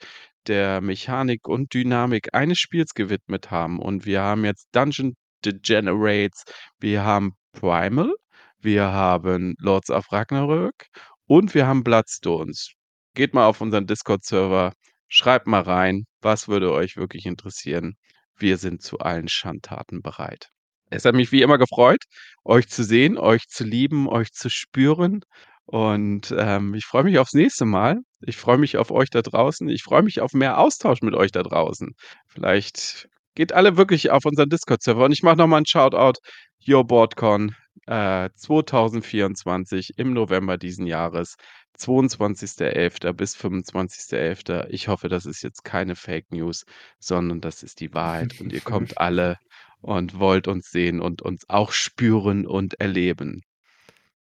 [0.47, 6.45] der Mechanik und Dynamik eines Spiels gewidmet haben und wir haben jetzt Dungeon Degenerates,
[6.79, 8.13] wir haben Primal,
[8.61, 10.87] wir haben Lords of Ragnarök
[11.27, 12.73] und wir haben Bloodstones.
[13.17, 14.73] Geht mal auf unseren Discord-Server,
[15.09, 17.97] schreibt mal rein, was würde euch wirklich interessieren?
[18.39, 20.49] Wir sind zu allen Schandtaten bereit.
[20.89, 22.05] Es hat mich wie immer gefreut,
[22.45, 25.21] euch zu sehen, euch zu lieben, euch zu spüren
[25.67, 27.99] und, ähm, ich freue mich aufs nächste Mal.
[28.23, 29.69] Ich freue mich auf euch da draußen.
[29.69, 31.93] Ich freue mich auf mehr Austausch mit euch da draußen.
[32.29, 36.19] Vielleicht geht alle wirklich auf unseren Discord-Server und ich mache noch mal 'n Shoutout:
[36.67, 37.55] Your Board Con,
[37.87, 41.35] äh, 2024 im November diesen Jahres,
[41.79, 43.13] 22.11.
[43.13, 44.67] bis 25.11.
[44.71, 46.65] Ich hoffe, das ist jetzt keine Fake News,
[46.99, 49.39] sondern das ist die Wahrheit und ihr kommt alle
[49.81, 53.43] und wollt uns sehen und uns auch spüren und erleben.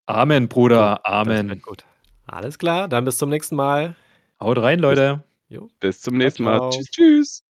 [0.05, 1.61] Amen, Bruder, Amen.
[1.61, 1.85] gut.
[2.25, 3.95] Alles klar, dann bis zum nächsten Mal.
[4.39, 5.23] Haut rein, Bis Leute.
[5.49, 5.69] Jo.
[5.79, 6.69] bis zum nächsten Mal.
[6.69, 7.43] Tschüss, tschüss.